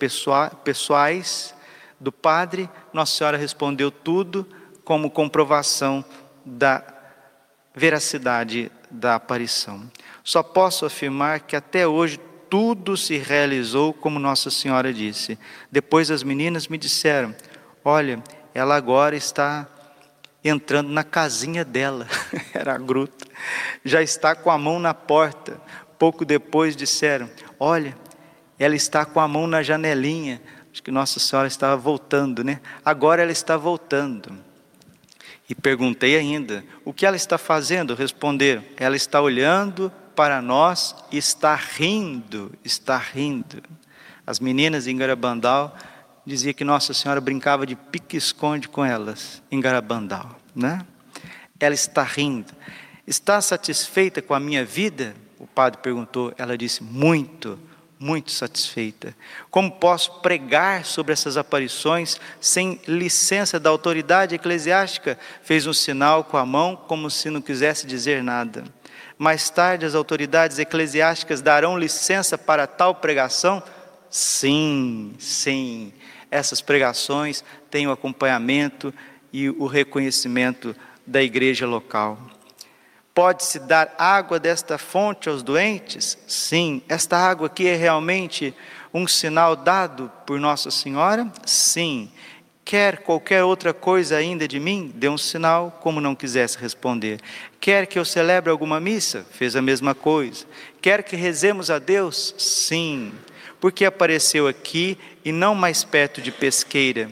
pessoais 0.65 1.55
do 2.01 2.11
padre, 2.11 2.71
Nossa 2.91 3.19
Senhora 3.19 3.37
respondeu 3.37 3.91
tudo 3.91 4.49
como 4.83 5.11
comprovação 5.11 6.03
da 6.43 6.96
veracidade 7.77 8.73
da 8.91 9.17
aparição. 9.17 9.89
Só 10.25 10.43
posso 10.43 10.87
afirmar 10.87 11.41
que 11.41 11.55
até 11.55 11.87
hoje 11.87 12.19
tudo 12.49 12.97
se 12.97 13.19
realizou 13.19 13.93
como 13.93 14.19
Nossa 14.19 14.51
Senhora 14.51 14.93
disse. 14.93 15.39
Depois 15.71 16.11
as 16.11 16.23
meninas 16.23 16.69
me 16.69 16.79
disseram: 16.79 17.35
Olha, 17.85 18.23
ela 18.55 18.75
agora 18.75 19.15
está 19.15 19.69
entrando 20.43 20.89
na 20.89 21.05
casinha 21.05 21.65
dela, 21.65 22.07
era 22.55 22.75
a 22.75 22.79
gruta, 22.79 23.27
já 23.85 24.01
está 24.01 24.35
com 24.35 24.51
a 24.51 24.57
mão 24.57 24.79
na 24.79 24.95
porta. 24.95 25.61
Pouco 25.99 26.25
depois 26.25 26.75
disseram: 26.75 27.29
Olha, 27.61 27.97
ela 28.59 28.75
está 28.75 29.05
com 29.05 29.21
a 29.21 29.29
mão 29.29 29.47
na 29.47 29.63
janelinha. 29.63 30.41
Acho 30.73 30.83
que 30.83 30.91
Nossa 30.91 31.19
Senhora 31.19 31.49
estava 31.49 31.77
voltando, 31.77 32.45
né? 32.45 32.61
Agora 32.85 33.23
ela 33.23 33.33
está 33.33 33.57
voltando. 33.57 34.46
E 35.49 35.55
perguntei 35.55 36.17
ainda: 36.17 36.65
o 36.85 36.93
que 36.93 37.07
ela 37.07 37.17
está 37.17 37.39
fazendo? 37.39 37.95
Responderam: 37.95 38.63
ela 38.77 38.97
está 38.97 39.21
olhando 39.21 39.93
para 40.15 40.41
nós 40.43 40.95
e 41.13 41.19
está 41.19 41.55
rindo, 41.55 42.53
está 42.65 42.97
rindo. 42.97 43.63
As 44.27 44.41
meninas 44.41 44.87
em 44.87 44.97
Garabandal 44.97 45.77
diziam 46.25 46.53
que 46.53 46.65
Nossa 46.65 46.93
Senhora 46.93 47.21
brincava 47.21 47.65
de 47.65 47.77
pique-esconde 47.77 48.69
com 48.69 48.85
elas 48.85 49.41
em 49.51 49.61
Garabandal, 49.61 50.41
né? 50.55 50.85
Ela 51.61 51.75
está 51.75 52.03
rindo. 52.03 52.53
Está 53.07 53.41
satisfeita 53.41 54.21
com 54.21 54.35
a 54.35 54.41
minha 54.41 54.65
vida? 54.65 55.15
O 55.39 55.47
padre 55.47 55.81
perguntou. 55.81 56.35
Ela 56.37 56.59
disse: 56.59 56.83
muito, 56.83 57.59
muito 57.99 58.31
satisfeita. 58.31 59.17
Como 59.51 59.71
posso 59.71 60.21
pregar 60.21 60.85
sobre 60.85 61.13
essas 61.13 61.37
aparições 61.37 62.21
sem 62.41 62.81
licença 62.87 63.59
da 63.59 63.71
autoridade 63.71 64.35
eclesiástica? 64.35 65.19
Fez 65.43 65.67
um 65.67 65.73
sinal 65.73 66.25
com 66.25 66.37
a 66.37 66.45
mão, 66.45 66.77
como 66.77 67.11
se 67.11 67.31
não 67.31 67.41
quisesse 67.41 67.87
dizer 67.87 68.23
nada. 68.23 68.65
Mais 69.19 69.49
tarde, 69.49 69.87
as 69.87 69.95
autoridades 69.95 70.59
eclesiásticas 70.59 71.41
darão 71.41 71.79
licença 71.79 72.37
para 72.37 72.67
tal 72.67 72.95
pregação? 72.95 73.63
Sim, 74.11 75.15
sim. 75.19 75.93
Essas 76.31 76.61
pregações 76.61 77.43
têm 77.71 77.87
o 77.87 77.93
acompanhamento 77.93 78.93
e 79.33 79.49
o 79.49 79.67
reconhecimento 79.67 80.77
da 81.07 81.23
igreja 81.23 81.67
local. 81.67 82.19
Pode-se 83.17 83.59
dar 83.61 83.95
água 83.97 84.39
desta 84.39 84.77
fonte 84.77 85.31
aos 85.31 85.43
doentes? 85.43 86.19
Sim. 86.29 86.83
Esta 86.87 87.17
água 87.17 87.47
aqui 87.47 87.67
é 87.67 87.75
realmente 87.75 88.55
um 88.93 89.09
sinal 89.09 89.57
dado 89.57 90.13
por 90.27 90.39
Nossa 90.39 90.71
Senhora? 90.71 91.27
Sim. 91.47 92.11
Quer 92.63 92.99
qualquer 92.99 93.43
outra 93.43 93.73
coisa 93.73 94.19
ainda 94.19 94.47
de 94.47 94.61
mim? 94.61 94.93
Dê 94.95 95.09
um 95.09 95.17
sinal, 95.17 95.79
como 95.81 95.99
não 95.99 96.15
quisesse 96.15 96.59
responder. 96.59 97.19
Quer 97.59 97.87
que 97.87 97.99
eu 97.99 98.05
celebre 98.05 98.51
alguma 98.51 98.79
missa? 98.79 99.27
Fez 99.31 99.57
a 99.57 99.63
mesma 99.63 99.95
coisa. 99.95 100.45
Quer 100.83 101.03
que 101.03 101.17
rezemos 101.17 101.71
a 101.71 101.79
Deus? 101.79 102.35
Sim. 102.37 103.15
Porque 103.59 103.87
apareceu 103.87 104.47
aqui 104.47 104.99
e 105.25 105.33
não 105.33 105.55
mais 105.55 105.83
perto 105.85 106.21
de 106.21 106.31
pesqueira. 106.31 107.11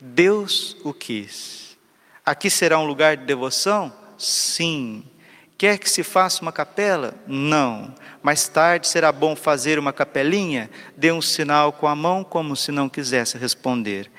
Deus 0.00 0.74
o 0.82 0.94
quis. 0.94 1.76
Aqui 2.24 2.48
será 2.48 2.78
um 2.78 2.86
lugar 2.86 3.18
de 3.18 3.26
devoção? 3.26 3.92
Sim. 4.16 5.04
Quer 5.56 5.78
que 5.78 5.88
se 5.88 6.02
faça 6.02 6.42
uma 6.42 6.52
capela? 6.52 7.14
Não. 7.26 7.94
Mais 8.22 8.48
tarde 8.48 8.88
será 8.88 9.12
bom 9.12 9.36
fazer 9.36 9.78
uma 9.78 9.92
capelinha? 9.92 10.68
Dê 10.96 11.12
um 11.12 11.22
sinal 11.22 11.72
com 11.72 11.86
a 11.86 11.94
mão, 11.94 12.24
como 12.24 12.56
se 12.56 12.72
não 12.72 12.88
quisesse 12.88 13.38
responder. 13.38 14.10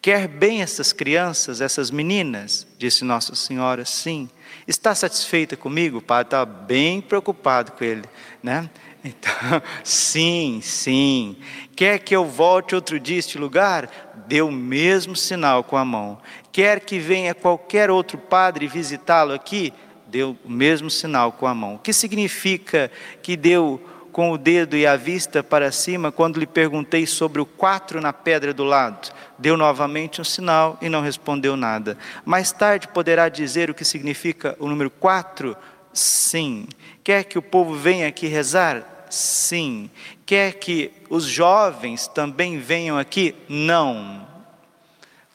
Quer 0.00 0.28
bem 0.28 0.62
essas 0.62 0.92
crianças, 0.92 1.60
essas 1.60 1.90
meninas? 1.90 2.66
Disse 2.78 3.04
Nossa 3.04 3.34
Senhora, 3.34 3.84
sim. 3.84 4.30
Está 4.66 4.94
satisfeita 4.94 5.56
comigo? 5.56 5.98
O 5.98 6.02
padre 6.02 6.28
estava 6.28 6.46
bem 6.46 7.00
preocupado 7.00 7.72
com 7.72 7.84
ele, 7.84 8.04
né? 8.42 8.70
Então, 9.04 9.32
sim, 9.84 10.60
sim. 10.62 11.36
Quer 11.74 11.98
que 11.98 12.14
eu 12.14 12.24
volte 12.24 12.74
outro 12.74 12.98
dia 12.98 13.16
a 13.16 13.18
este 13.18 13.38
lugar? 13.38 14.14
Dê 14.26 14.40
o 14.40 14.50
mesmo 14.50 15.16
sinal 15.16 15.64
com 15.64 15.76
a 15.76 15.84
mão. 15.84 16.18
Quer 16.52 16.80
que 16.80 16.98
venha 16.98 17.34
qualquer 17.34 17.90
outro 17.90 18.18
padre 18.18 18.66
visitá-lo 18.66 19.32
aqui? 19.32 19.72
Deu 20.08 20.36
o 20.44 20.50
mesmo 20.50 20.90
sinal 20.90 21.32
com 21.32 21.46
a 21.46 21.54
mão. 21.54 21.74
O 21.74 21.78
que 21.78 21.92
significa 21.92 22.90
que 23.22 23.36
deu 23.36 23.80
com 24.10 24.32
o 24.32 24.38
dedo 24.38 24.76
e 24.76 24.86
a 24.86 24.96
vista 24.96 25.42
para 25.42 25.70
cima 25.70 26.10
quando 26.10 26.40
lhe 26.40 26.46
perguntei 26.46 27.06
sobre 27.06 27.40
o 27.40 27.46
quatro 27.46 28.00
na 28.00 28.12
pedra 28.12 28.54
do 28.54 28.64
lado? 28.64 29.12
Deu 29.38 29.56
novamente 29.56 30.20
um 30.20 30.24
sinal 30.24 30.78
e 30.80 30.88
não 30.88 31.02
respondeu 31.02 31.56
nada. 31.56 31.96
Mais 32.24 32.50
tarde 32.50 32.88
poderá 32.88 33.28
dizer 33.28 33.70
o 33.70 33.74
que 33.74 33.84
significa 33.84 34.56
o 34.58 34.68
número 34.68 34.90
quatro? 34.90 35.56
Sim. 35.92 36.66
Quer 37.04 37.24
que 37.24 37.38
o 37.38 37.42
povo 37.42 37.74
venha 37.74 38.08
aqui 38.08 38.26
rezar? 38.26 39.06
Sim. 39.10 39.90
Quer 40.24 40.54
que 40.54 40.90
os 41.08 41.24
jovens 41.24 42.08
também 42.08 42.58
venham 42.58 42.98
aqui? 42.98 43.34
Não. 43.48 44.26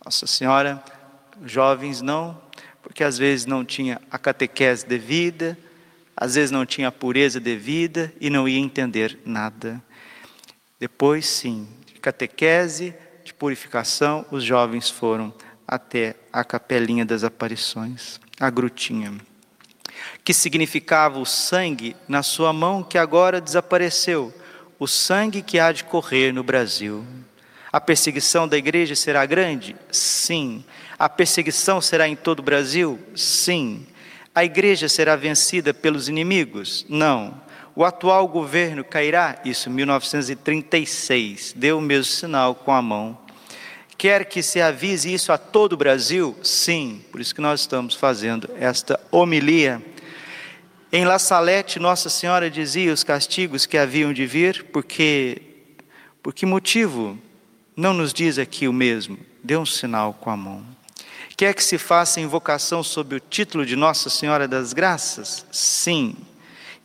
Nossa 0.03 0.27
Senhora, 0.27 0.83
jovens 1.45 2.01
não, 2.01 2.37
porque 2.93 3.03
às 3.03 3.17
vezes 3.17 3.47
não 3.47 3.65
tinha 3.65 3.99
a 4.11 4.19
catequese 4.19 4.85
devida, 4.85 5.57
às 6.15 6.35
vezes 6.35 6.51
não 6.51 6.63
tinha 6.63 6.89
a 6.89 6.91
pureza 6.91 7.39
devida 7.39 8.13
e 8.21 8.29
não 8.29 8.47
ia 8.47 8.59
entender 8.59 9.17
nada. 9.25 9.81
Depois, 10.79 11.25
sim, 11.25 11.67
de 11.87 11.99
catequese, 11.99 12.93
de 13.25 13.33
purificação, 13.33 14.23
os 14.29 14.43
jovens 14.43 14.91
foram 14.91 15.33
até 15.67 16.15
a 16.31 16.43
capelinha 16.43 17.03
das 17.03 17.23
aparições, 17.23 18.19
a 18.39 18.47
grutinha, 18.51 19.11
que 20.23 20.31
significava 20.31 21.17
o 21.17 21.25
sangue 21.25 21.95
na 22.07 22.21
sua 22.21 22.53
mão 22.53 22.83
que 22.83 22.99
agora 22.99 23.41
desapareceu, 23.41 24.31
o 24.77 24.85
sangue 24.85 25.41
que 25.41 25.57
há 25.57 25.71
de 25.71 25.83
correr 25.83 26.31
no 26.31 26.43
Brasil. 26.43 27.03
A 27.73 27.81
perseguição 27.81 28.47
da 28.47 28.55
igreja 28.55 28.95
será 28.95 29.25
grande? 29.25 29.75
Sim. 29.91 30.63
A 30.99 31.09
perseguição 31.09 31.81
será 31.81 32.07
em 32.07 32.15
todo 32.15 32.37
o 32.37 32.43
Brasil? 32.43 32.99
Sim. 33.15 33.87
A 34.35 34.45
igreja 34.45 34.87
será 34.87 35.15
vencida 35.15 35.73
pelos 35.73 36.07
inimigos? 36.07 36.85
Não. 36.87 37.41
O 37.75 37.83
atual 37.83 38.27
governo 38.27 38.83
cairá? 38.83 39.41
Isso, 39.43 39.71
1936. 39.71 41.55
Deu 41.57 41.79
o 41.79 41.81
mesmo 41.81 42.13
sinal 42.13 42.53
com 42.53 42.71
a 42.71 42.79
mão. 42.79 43.17
Quer 43.97 44.25
que 44.25 44.43
se 44.43 44.61
avise 44.61 45.11
isso 45.11 45.31
a 45.31 45.37
todo 45.39 45.73
o 45.73 45.77
Brasil? 45.77 46.37
Sim, 46.43 47.01
por 47.11 47.19
isso 47.19 47.33
que 47.33 47.41
nós 47.41 47.61
estamos 47.61 47.95
fazendo 47.95 48.51
esta 48.59 48.99
homilia. 49.09 49.81
Em 50.91 51.05
La 51.05 51.17
Salete, 51.17 51.79
Nossa 51.79 52.07
Senhora 52.07 52.51
dizia 52.51 52.93
os 52.93 53.03
castigos 53.03 53.65
que 53.65 53.79
haviam 53.79 54.13
de 54.13 54.27
vir, 54.27 54.65
porque 54.71 55.41
Por 56.23 56.33
que 56.33 56.45
motivo 56.45 57.17
não 57.75 57.93
nos 57.93 58.13
diz 58.13 58.37
aqui 58.37 58.67
o 58.67 58.73
mesmo? 58.73 59.17
Dê 59.43 59.57
um 59.57 59.65
sinal 59.65 60.13
com 60.13 60.29
a 60.29 60.37
mão. 60.37 60.63
Quer 61.35 61.53
que 61.55 61.63
se 61.63 61.77
faça 61.77 62.21
invocação 62.21 62.83
sob 62.83 63.15
o 63.15 63.19
título 63.19 63.65
de 63.65 63.75
Nossa 63.75 64.09
Senhora 64.09 64.47
das 64.47 64.71
Graças? 64.71 65.45
Sim. 65.51 66.15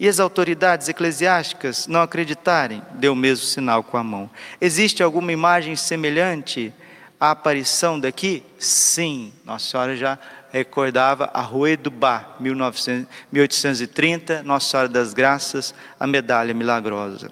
E 0.01 0.09
as 0.09 0.19
autoridades 0.19 0.89
eclesiásticas 0.89 1.87
não 1.87 2.01
acreditarem? 2.01 2.83
Dê 2.95 3.09
o 3.09 3.15
mesmo 3.15 3.45
sinal 3.45 3.83
com 3.83 3.99
a 3.99 4.05
mão. 4.05 4.31
Existe 4.61 5.03
alguma 5.03 5.33
imagem 5.33 5.77
semelhante 5.77 6.73
à 7.21 7.33
aparição 7.33 8.01
daqui? 8.01 8.43
Sim. 8.59 9.33
Nossa 9.45 9.71
Senhora 9.71 9.97
já 9.97 10.19
recordava 10.51 11.31
a 11.35 11.43
Rue 11.43 11.77
do 11.77 11.91
Bas, 11.91 12.23
1830, 12.41 14.43
Nossa 14.45 14.71
Senhora 14.71 14.89
das 14.89 15.13
Graças, 15.13 15.75
a 16.01 16.07
medalha 16.07 16.55
milagrosa. 16.55 17.31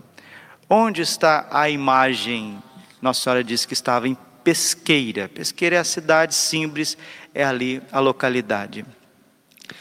Onde 0.69 1.01
está 1.01 1.47
a 1.51 1.71
imagem? 1.71 2.63
Nossa 3.01 3.23
Senhora 3.23 3.45
disse 3.45 3.67
que 3.67 3.75
estava 3.75 4.09
em 4.09 4.17
Pesqueira. 4.43 5.29
Pesqueira 5.29 5.77
é 5.77 5.79
a 5.79 5.85
cidade, 5.85 6.35
Simbres 6.35 6.97
é 7.35 7.45
ali 7.45 7.83
a 7.91 7.99
localidade. 7.99 8.87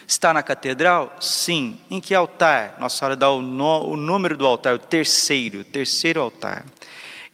Está 0.07 0.33
na 0.33 0.41
catedral? 0.41 1.15
Sim. 1.19 1.79
Em 1.89 2.01
que 2.01 2.15
altar? 2.15 2.75
Nossa 2.79 2.97
Senhora 2.97 3.15
dá 3.15 3.29
o, 3.29 3.41
no, 3.41 3.89
o 3.89 3.95
número 3.95 4.35
do 4.35 4.45
altar, 4.45 4.73
o 4.73 4.79
terceiro, 4.79 5.63
terceiro 5.63 6.19
altar. 6.19 6.65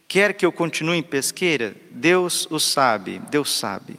Quer 0.08 0.34
que 0.34 0.46
eu 0.46 0.52
continue 0.52 0.98
em 0.98 1.04
Pesqueira? 1.04 1.74
Deus 1.90 2.46
o 2.52 2.60
sabe, 2.60 3.20
Deus 3.30 3.58
sabe. 3.58 3.98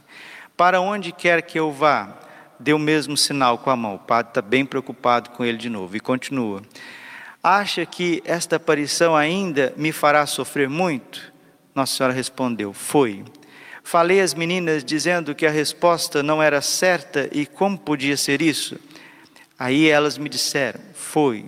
Para 0.55 0.79
onde 0.79 1.11
quer 1.11 1.41
que 1.41 1.59
eu 1.59 1.71
vá? 1.71 2.15
Dê 2.59 2.71
o 2.71 2.79
mesmo 2.79 3.17
sinal 3.17 3.57
com 3.57 3.71
a 3.71 3.75
mão. 3.75 3.95
O 3.95 3.99
padre 3.99 4.29
está 4.29 4.41
bem 4.41 4.63
preocupado 4.63 5.31
com 5.31 5.43
ele 5.43 5.57
de 5.57 5.69
novo 5.69 5.97
e 5.97 5.99
continua. 5.99 6.61
Acha 7.41 7.83
que 7.85 8.21
esta 8.25 8.57
aparição 8.57 9.15
ainda 9.15 9.73
me 9.75 9.91
fará 9.91 10.25
sofrer 10.27 10.69
muito? 10.69 11.32
Nossa 11.75 11.95
Senhora 11.95 12.13
respondeu: 12.13 12.73
Foi. 12.73 13.23
Falei 13.83 14.21
às 14.21 14.33
meninas 14.33 14.83
dizendo 14.83 15.35
que 15.35 15.45
a 15.45 15.51
resposta 15.51 16.23
não 16.23 16.41
era 16.41 16.61
certa 16.61 17.29
e 17.31 17.45
como 17.45 17.77
podia 17.77 18.15
ser 18.15 18.41
isso? 18.41 18.79
Aí 19.57 19.89
elas 19.89 20.17
me 20.17 20.29
disseram: 20.29 20.79
Foi. 20.93 21.45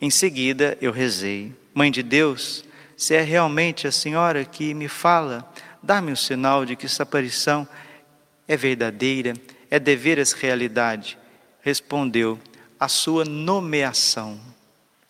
Em 0.00 0.10
seguida 0.10 0.76
eu 0.80 0.92
rezei: 0.92 1.52
Mãe 1.74 1.90
de 1.90 2.02
Deus, 2.02 2.64
se 2.96 3.14
é 3.14 3.22
realmente 3.22 3.86
a 3.86 3.92
senhora 3.92 4.44
que 4.44 4.74
me 4.74 4.88
fala, 4.88 5.50
dá-me 5.82 6.10
o 6.10 6.12
um 6.12 6.16
sinal 6.16 6.64
de 6.64 6.76
que 6.76 6.86
essa 6.86 7.04
aparição 7.04 7.66
é 8.46 8.56
verdadeira, 8.56 9.34
é 9.70 9.78
deveras 9.78 10.32
realidade. 10.32 11.18
Respondeu: 11.60 12.38
A 12.78 12.88
sua 12.88 13.24
nomeação. 13.24 14.40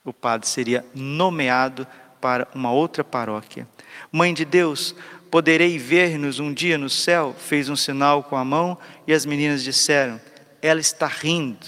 O 0.05 0.13
padre 0.13 0.49
seria 0.49 0.85
nomeado 0.95 1.87
para 2.21 2.49
uma 2.55 2.73
outra 2.73 3.03
paróquia. 3.03 3.67
Mãe 4.11 4.33
de 4.35 4.45
Deus, 4.45 4.95
poderei 5.31 5.79
ver-nos 5.79 6.39
um 6.39 6.53
dia 6.53 6.79
no 6.79 6.91
céu? 6.91 7.35
Fez 7.39 7.69
um 7.69 7.77
sinal 7.77 8.23
com 8.23 8.37
a 8.37 8.45
mão 8.45 8.79
e 9.07 9.13
as 9.13 9.25
meninas 9.27 9.63
disseram: 9.63 10.21
Ela 10.61 10.81
está 10.81 11.07
rindo. 11.07 11.67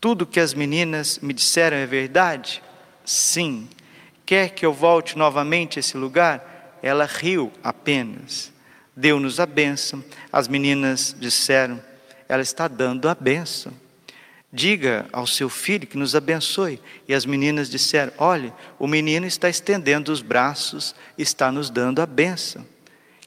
Tudo 0.00 0.26
que 0.26 0.40
as 0.40 0.52
meninas 0.54 1.18
me 1.20 1.32
disseram 1.32 1.76
é 1.76 1.86
verdade? 1.86 2.62
Sim. 3.04 3.68
Quer 4.26 4.50
que 4.50 4.64
eu 4.64 4.72
volte 4.72 5.16
novamente 5.16 5.78
a 5.78 5.80
esse 5.80 5.96
lugar? 5.96 6.78
Ela 6.82 7.04
riu 7.04 7.52
apenas. 7.62 8.52
Deu-nos 8.96 9.40
a 9.40 9.46
bênção. 9.46 10.02
As 10.32 10.48
meninas 10.48 11.14
disseram: 11.18 11.80
Ela 12.28 12.42
está 12.42 12.68
dando 12.68 13.08
a 13.08 13.14
bênção. 13.14 13.72
Diga 14.52 15.08
ao 15.10 15.26
seu 15.26 15.48
filho 15.48 15.86
que 15.86 15.96
nos 15.96 16.14
abençoe. 16.14 16.78
E 17.08 17.14
as 17.14 17.24
meninas 17.24 17.70
disseram: 17.70 18.12
Olhe, 18.18 18.52
o 18.78 18.86
menino 18.86 19.26
está 19.26 19.48
estendendo 19.48 20.12
os 20.12 20.20
braços, 20.20 20.94
está 21.16 21.50
nos 21.50 21.70
dando 21.70 22.02
a 22.02 22.06
bênção. 22.06 22.66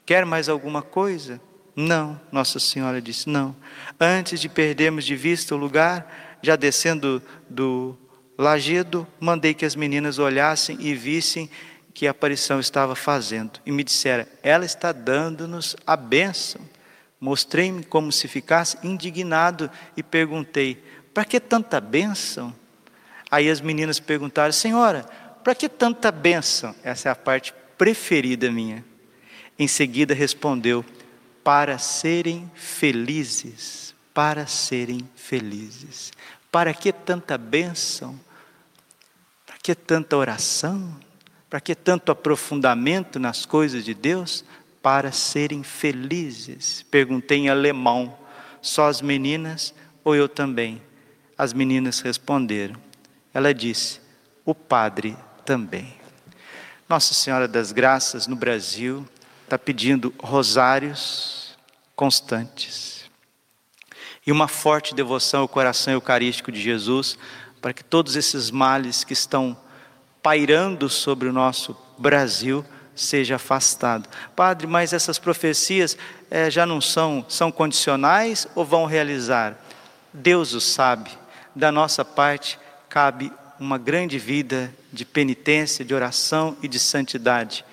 Quer 0.04 0.24
mais 0.24 0.48
alguma 0.48 0.82
coisa? 0.82 1.40
Não, 1.74 2.20
Nossa 2.30 2.60
Senhora 2.60 3.02
disse: 3.02 3.28
Não. 3.28 3.56
Antes 3.98 4.40
de 4.40 4.48
perdermos 4.48 5.04
de 5.04 5.16
vista 5.16 5.52
o 5.54 5.58
lugar, 5.58 6.38
já 6.40 6.54
descendo 6.54 7.20
do 7.50 7.98
lajedo, 8.38 9.04
mandei 9.18 9.52
que 9.52 9.64
as 9.64 9.74
meninas 9.74 10.20
olhassem 10.20 10.78
e 10.80 10.94
vissem 10.94 11.50
que 11.92 12.06
a 12.06 12.12
aparição 12.12 12.60
estava 12.60 12.94
fazendo. 12.94 13.58
E 13.66 13.72
me 13.72 13.82
disseram: 13.82 14.26
Ela 14.44 14.64
está 14.64 14.92
dando-nos 14.92 15.74
a 15.84 15.96
bênção. 15.96 16.60
Mostrei-me 17.18 17.82
como 17.82 18.12
se 18.12 18.28
ficasse 18.28 18.78
indignado 18.84 19.68
e 19.96 20.02
perguntei: 20.02 20.82
para 21.16 21.24
que 21.24 21.40
tanta 21.40 21.80
bênção? 21.80 22.54
Aí 23.30 23.48
as 23.48 23.62
meninas 23.62 23.98
perguntaram: 23.98 24.52
Senhora, 24.52 25.02
para 25.42 25.54
que 25.54 25.66
tanta 25.66 26.12
bênção? 26.12 26.74
Essa 26.84 27.08
é 27.08 27.12
a 27.12 27.14
parte 27.14 27.54
preferida 27.78 28.52
minha. 28.52 28.84
Em 29.58 29.66
seguida 29.66 30.12
respondeu: 30.12 30.84
Para 31.42 31.78
serem 31.78 32.52
felizes, 32.54 33.94
para 34.12 34.46
serem 34.46 35.08
felizes. 35.16 36.12
Para 36.52 36.74
que 36.74 36.92
tanta 36.92 37.38
bênção? 37.38 38.20
Para 39.46 39.56
que 39.56 39.74
tanta 39.74 40.18
oração? 40.18 41.00
Para 41.48 41.62
que 41.62 41.74
tanto 41.74 42.12
aprofundamento 42.12 43.18
nas 43.18 43.46
coisas 43.46 43.86
de 43.86 43.94
Deus? 43.94 44.44
Para 44.82 45.10
serem 45.12 45.62
felizes. 45.62 46.84
Perguntei 46.90 47.38
em 47.38 47.48
alemão: 47.48 48.14
Só 48.60 48.86
as 48.86 49.00
meninas 49.00 49.72
ou 50.04 50.14
eu 50.14 50.28
também? 50.28 50.82
As 51.38 51.52
meninas 51.52 52.00
responderam. 52.00 52.76
Ela 53.34 53.52
disse: 53.52 54.00
O 54.44 54.54
padre 54.54 55.16
também. 55.44 55.94
Nossa 56.88 57.12
Senhora 57.12 57.46
das 57.46 57.72
Graças 57.72 58.26
no 58.26 58.36
Brasil 58.36 59.06
está 59.44 59.58
pedindo 59.58 60.14
rosários 60.18 61.56
constantes 61.94 63.04
e 64.26 64.32
uma 64.32 64.48
forte 64.48 64.94
devoção 64.94 65.42
ao 65.42 65.48
coração 65.48 65.92
eucarístico 65.92 66.50
de 66.50 66.60
Jesus 66.60 67.18
para 67.60 67.72
que 67.72 67.84
todos 67.84 68.16
esses 68.16 68.50
males 68.50 69.04
que 69.04 69.12
estão 69.12 69.56
pairando 70.22 70.88
sobre 70.88 71.28
o 71.28 71.32
nosso 71.32 71.76
Brasil 71.98 72.64
seja 72.94 73.36
afastado. 73.36 74.08
Padre, 74.34 74.66
mas 74.66 74.92
essas 74.92 75.18
profecias 75.18 75.96
é, 76.30 76.50
já 76.50 76.64
não 76.64 76.80
são 76.80 77.24
são 77.28 77.52
condicionais 77.52 78.48
ou 78.54 78.64
vão 78.64 78.86
realizar? 78.86 79.56
Deus 80.12 80.54
o 80.54 80.60
sabe 80.60 81.10
da 81.56 81.72
nossa 81.72 82.04
parte 82.04 82.58
cabe 82.86 83.32
uma 83.58 83.78
grande 83.78 84.18
vida 84.18 84.72
de 84.92 85.06
penitência, 85.06 85.84
de 85.84 85.94
oração 85.94 86.54
e 86.62 86.68
de 86.68 86.78
santidade, 86.78 87.64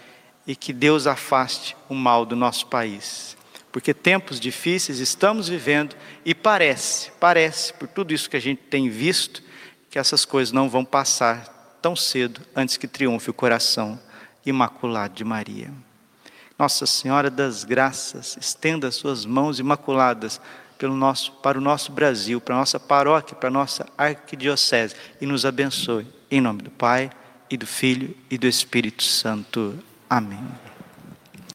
e 0.48 0.56
que 0.56 0.72
Deus 0.72 1.06
afaste 1.06 1.76
o 1.90 1.94
mal 1.94 2.26
do 2.26 2.36
nosso 2.36 2.68
país. 2.68 3.36
Porque 3.74 3.94
tempos 3.94 4.40
difíceis 4.40 5.00
estamos 5.00 5.50
vivendo 5.50 5.96
e 6.24 6.34
parece, 6.34 7.12
parece, 7.20 7.74
por 7.74 7.90
tudo 7.90 8.14
isso 8.14 8.30
que 8.30 8.38
a 8.38 8.42
gente 8.42 8.62
tem 8.62 8.90
visto, 8.90 9.44
que 9.90 10.00
essas 10.00 10.24
coisas 10.24 10.54
não 10.54 10.70
vão 10.70 10.86
passar 10.86 11.78
tão 11.82 11.96
cedo 11.96 12.42
antes 12.56 12.78
que 12.78 12.88
triunfe 12.88 13.30
o 13.30 13.34
coração 13.34 14.00
imaculado 14.46 15.14
de 15.14 15.26
Maria. 15.26 15.72
Nossa 16.58 16.86
Senhora 16.86 17.30
das 17.30 17.66
Graças, 17.66 18.38
estenda 18.40 18.92
suas 18.92 19.26
mãos 19.26 19.60
imaculadas 19.60 20.40
pelo 20.84 20.98
nosso, 20.98 21.32
para 21.32 21.58
o 21.58 21.62
nosso 21.62 21.94
Brasil, 21.94 22.42
para 22.42 22.56
a 22.56 22.58
nossa 22.58 22.78
paróquia, 22.78 23.34
para 23.34 23.48
a 23.48 23.52
nossa 23.52 23.88
arquidiocese 23.98 24.94
e 25.22 25.26
nos 25.26 25.46
abençoe. 25.46 26.06
Em 26.30 26.42
nome 26.42 26.62
do 26.62 26.70
Pai, 26.70 27.10
e 27.50 27.56
do 27.56 27.66
Filho 27.66 28.14
e 28.30 28.38
do 28.38 28.48
Espírito 28.48 29.02
Santo. 29.02 29.80
Amém. 30.10 30.73